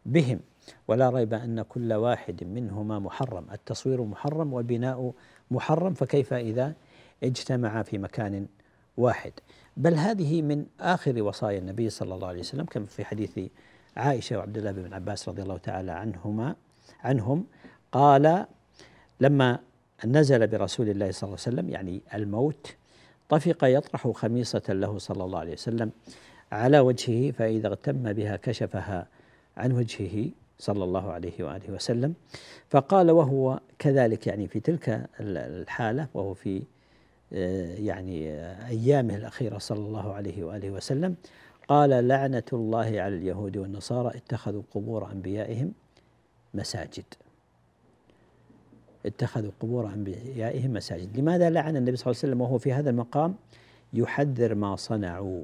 بهم. 0.06 0.40
ولا 0.88 1.10
ريب 1.10 1.34
أن 1.34 1.62
كل 1.62 1.92
واحد 1.92 2.44
منهما 2.44 2.98
محرم. 2.98 3.46
التصوير 3.52 4.02
محرم 4.02 4.52
والبناء 4.52 5.12
محرم 5.50 5.94
فكيف 5.94 6.32
إذا 6.32 6.74
اجتمعا 7.22 7.82
في 7.82 7.98
مكان 7.98 8.46
واحد؟ 8.96 9.32
بل 9.76 9.94
هذه 9.94 10.42
من 10.42 10.66
آخر 10.80 11.22
وصايا 11.22 11.58
النبي 11.58 11.90
صلى 11.90 12.14
الله 12.14 12.28
عليه 12.28 12.40
وسلم 12.40 12.64
كما 12.64 12.86
في 12.86 13.04
حديث 13.04 13.38
عائشة 13.96 14.38
وعبد 14.38 14.58
الله 14.58 14.72
بن 14.72 14.94
عباس 14.94 15.28
رضي 15.28 15.42
الله 15.42 15.56
تعالى 15.58 15.92
عنهما 15.92 16.56
عنهم 17.00 17.46
قال 17.92 18.46
لما 19.20 19.58
نزل 20.04 20.46
برسول 20.46 20.88
الله 20.88 21.10
صلى 21.10 21.28
الله 21.28 21.38
عليه 21.46 21.56
وسلم 21.56 21.68
يعني 21.68 22.02
الموت 22.14 22.76
طفق 23.28 23.64
يطرح 23.64 24.08
خميصة 24.08 24.62
له 24.68 24.98
صلى 24.98 25.24
الله 25.24 25.38
عليه 25.38 25.52
وسلم 25.52 25.90
على 26.52 26.78
وجهه 26.78 27.30
فإذا 27.32 27.68
اغتم 27.68 28.12
بها 28.12 28.36
كشفها 28.36 29.06
عن 29.56 29.72
وجهه 29.72 30.28
صلى 30.58 30.84
الله 30.84 31.12
عليه 31.12 31.44
وآله 31.44 31.74
وسلم. 31.74 32.14
فقال 32.70 33.10
وهو 33.10 33.60
كذلك 33.78 34.26
يعني 34.26 34.48
في 34.48 34.60
تلك 34.60 34.88
ال- 34.88 35.36
الحالة 35.60 36.08
وهو 36.14 36.34
في 36.34 36.62
آه، 37.32 37.74
يعني 37.74 38.30
آه، 38.32 38.68
أيامه 38.68 39.16
الأخيرة 39.16 39.58
صلى 39.58 39.78
الله 39.78 40.12
عليه 40.14 40.44
وآله 40.44 40.70
وسلم 40.70 41.14
قال 41.68 42.08
لعنة 42.08 42.42
الله 42.52 42.86
على 42.86 43.08
اليهود 43.16 43.56
والنصارى 43.56 44.16
اتخذوا 44.16 44.62
قبور 44.74 45.12
أنبيائهم 45.12 45.72
مساجد. 46.54 47.04
اتخذوا 49.06 49.50
قبور 49.60 49.88
أنبيائهم 49.88 50.72
مساجد، 50.72 51.18
لماذا 51.18 51.50
لعن 51.50 51.76
النبي 51.76 51.96
صلى 51.96 52.10
الله 52.10 52.20
عليه 52.22 52.28
وسلم 52.28 52.40
وهو 52.40 52.58
في 52.58 52.72
هذا 52.72 52.90
المقام؟ 52.90 53.34
يحذر 53.92 54.54
ما 54.54 54.76
صنعوا؟ 54.76 55.42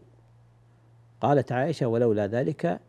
قالت 1.21 1.53
عائشة 1.53 1.87
ولولا 1.87 2.27
ذلك 2.27 2.81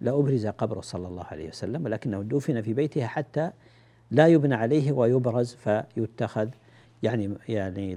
لأبرز 0.00 0.46
قبره 0.46 0.80
صلى 0.80 1.08
الله 1.08 1.24
عليه 1.24 1.48
وسلم 1.48 1.84
ولكنه 1.84 2.22
دفن 2.22 2.62
في 2.62 2.74
بيتها 2.74 3.06
حتى 3.06 3.50
لا 4.10 4.26
يبنى 4.26 4.54
عليه 4.54 4.92
ويبرز 4.92 5.54
فيتخذ 5.54 6.48
يعني 7.02 7.34
يعني 7.48 7.92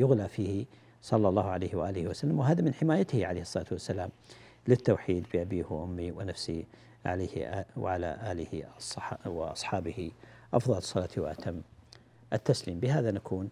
يغلى 0.00 0.28
فيه 0.28 0.64
صلى 1.02 1.28
الله 1.28 1.44
عليه 1.44 1.74
وآله 1.74 2.08
وسلم. 2.08 2.38
وهذا 2.38 2.62
من 2.62 2.74
حمايته 2.74 3.26
عليه 3.26 3.40
الصلاة 3.40 3.66
والسلام 3.72 4.10
للتوحيد 4.68 5.26
بأبيه 5.32 5.64
وامي 5.70 6.12
ونفسي 6.12 6.66
عليه 7.04 7.66
وعلى 7.76 8.18
آله 8.32 8.64
وأصحابه 9.26 10.10
أفضل 10.54 10.76
الصلاة 10.78 11.08
وأتم 11.16 11.60
التسليم. 12.32 12.80
بهذا 12.80 13.10
نكون 13.10 13.50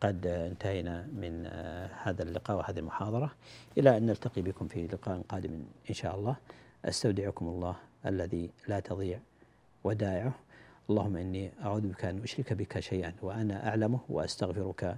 قد 0.00 0.26
انتهينا 0.26 1.02
من 1.02 1.46
آه، 1.46 1.90
هذا 2.02 2.22
اللقاء 2.22 2.56
وهذه 2.56 2.78
المحاضرة. 2.78 3.30
إلى 3.78 3.96
أن 3.96 4.06
نلتقي 4.06 4.42
بكم 4.42 4.68
في 4.68 4.86
لقاء 4.86 5.22
قادم 5.28 5.62
إن 5.90 5.94
شاء 5.94 6.16
الله. 6.16 6.36
أستودعكم 6.84 7.46
الله 7.48 7.76
الذي 8.06 8.50
لا 8.68 8.80
تضيع 8.80 9.20
ودائعه. 9.84 10.34
اللهم 10.90 11.16
إني 11.16 11.52
أعوذ 11.62 11.80
بك 11.80 12.04
أن 12.04 12.22
أشرك 12.22 12.52
بك 12.52 12.80
شيئا 12.80 13.14
وأنا 13.22 13.68
أعلمه 13.68 14.00
وأستغفرك 14.08 14.96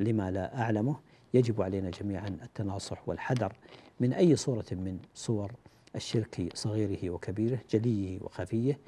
لما 0.00 0.30
لا 0.30 0.60
أعلمه. 0.62 0.96
يجب 1.34 1.62
علينا 1.62 1.90
جميعا 1.90 2.28
التناصح 2.28 3.08
والحذر 3.08 3.52
من 4.00 4.12
أي 4.12 4.36
صورة 4.36 4.66
من 4.72 4.98
صور 5.14 5.52
الشرك 5.96 6.48
صغيره 6.54 7.10
وكبيره 7.10 7.58
جليه 7.70 8.20
وخفيه. 8.22 8.78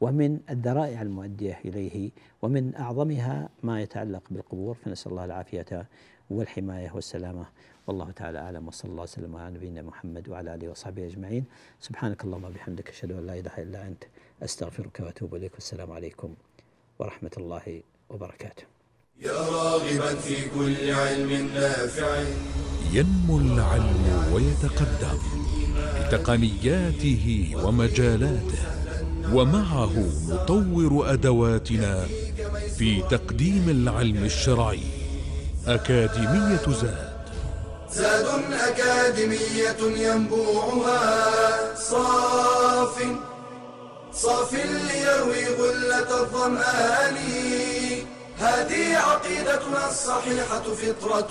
ومن 0.00 0.40
الذرائع 0.50 1.02
المؤدية 1.02 1.60
إليه 1.64 2.10
ومن 2.42 2.76
أعظمها 2.76 3.48
ما 3.62 3.82
يتعلق 3.82 4.22
بالقبور 4.30 4.74
فنسأل 4.74 5.12
الله 5.12 5.24
العافية 5.24 5.88
والحماية 6.30 6.90
والسلامة. 6.94 7.46
والله 7.86 8.10
تعالى 8.10 8.38
أعلم 8.38 8.68
وصلى 8.68 8.90
الله 8.90 9.02
وسلم 9.02 9.36
على 9.36 9.54
نبينا 9.54 9.82
محمد 9.82 10.28
وعلى 10.28 10.54
آله 10.54 10.68
وصحبه 10.68 11.06
أجمعين. 11.06 11.44
سبحانك 11.80 12.24
اللهم 12.24 12.44
وبحمدك 12.44 12.88
أشهد 12.88 13.12
أن 13.12 13.26
لا 13.26 13.34
إله 13.38 13.54
إلا 13.58 13.88
أنت 13.88 14.04
أستغفرك 14.42 15.00
وأتوب 15.00 15.34
إليك. 15.34 15.54
والسلام 15.54 15.92
عليكم 15.92 16.34
ورحمة 16.98 17.30
الله 17.36 17.82
وبركاته. 18.10 18.64
يا 19.20 19.32
راغبا 19.32 20.14
في 20.14 20.48
كل 20.48 20.90
علم 20.90 21.30
نافع. 21.54 22.24
ينمو 22.92 23.38
العلم 23.38 24.32
ويتقدم 24.32 25.18
بتقنياته 26.00 27.54
ومجالاته. 27.64 28.89
ومعه 29.32 29.92
نطور 30.28 31.12
أدواتنا 31.12 32.06
في 32.78 33.02
تقديم 33.10 33.64
العلم 33.68 34.24
الشرعي 34.24 34.80
أكاديمية 35.66 36.66
زاد. 36.82 37.10
زاد 37.92 38.26
أكاديمية 38.52 39.80
ينبوعها 40.06 41.74
صاف 41.74 43.02
صاف 44.12 44.54
ليروي 44.54 45.44
غلة 45.58 46.20
الظمآن. 46.22 47.16
هذه 48.38 48.96
عقيدتنا 48.96 49.90
الصحيحة 49.90 50.62
فطرة. 50.62 51.30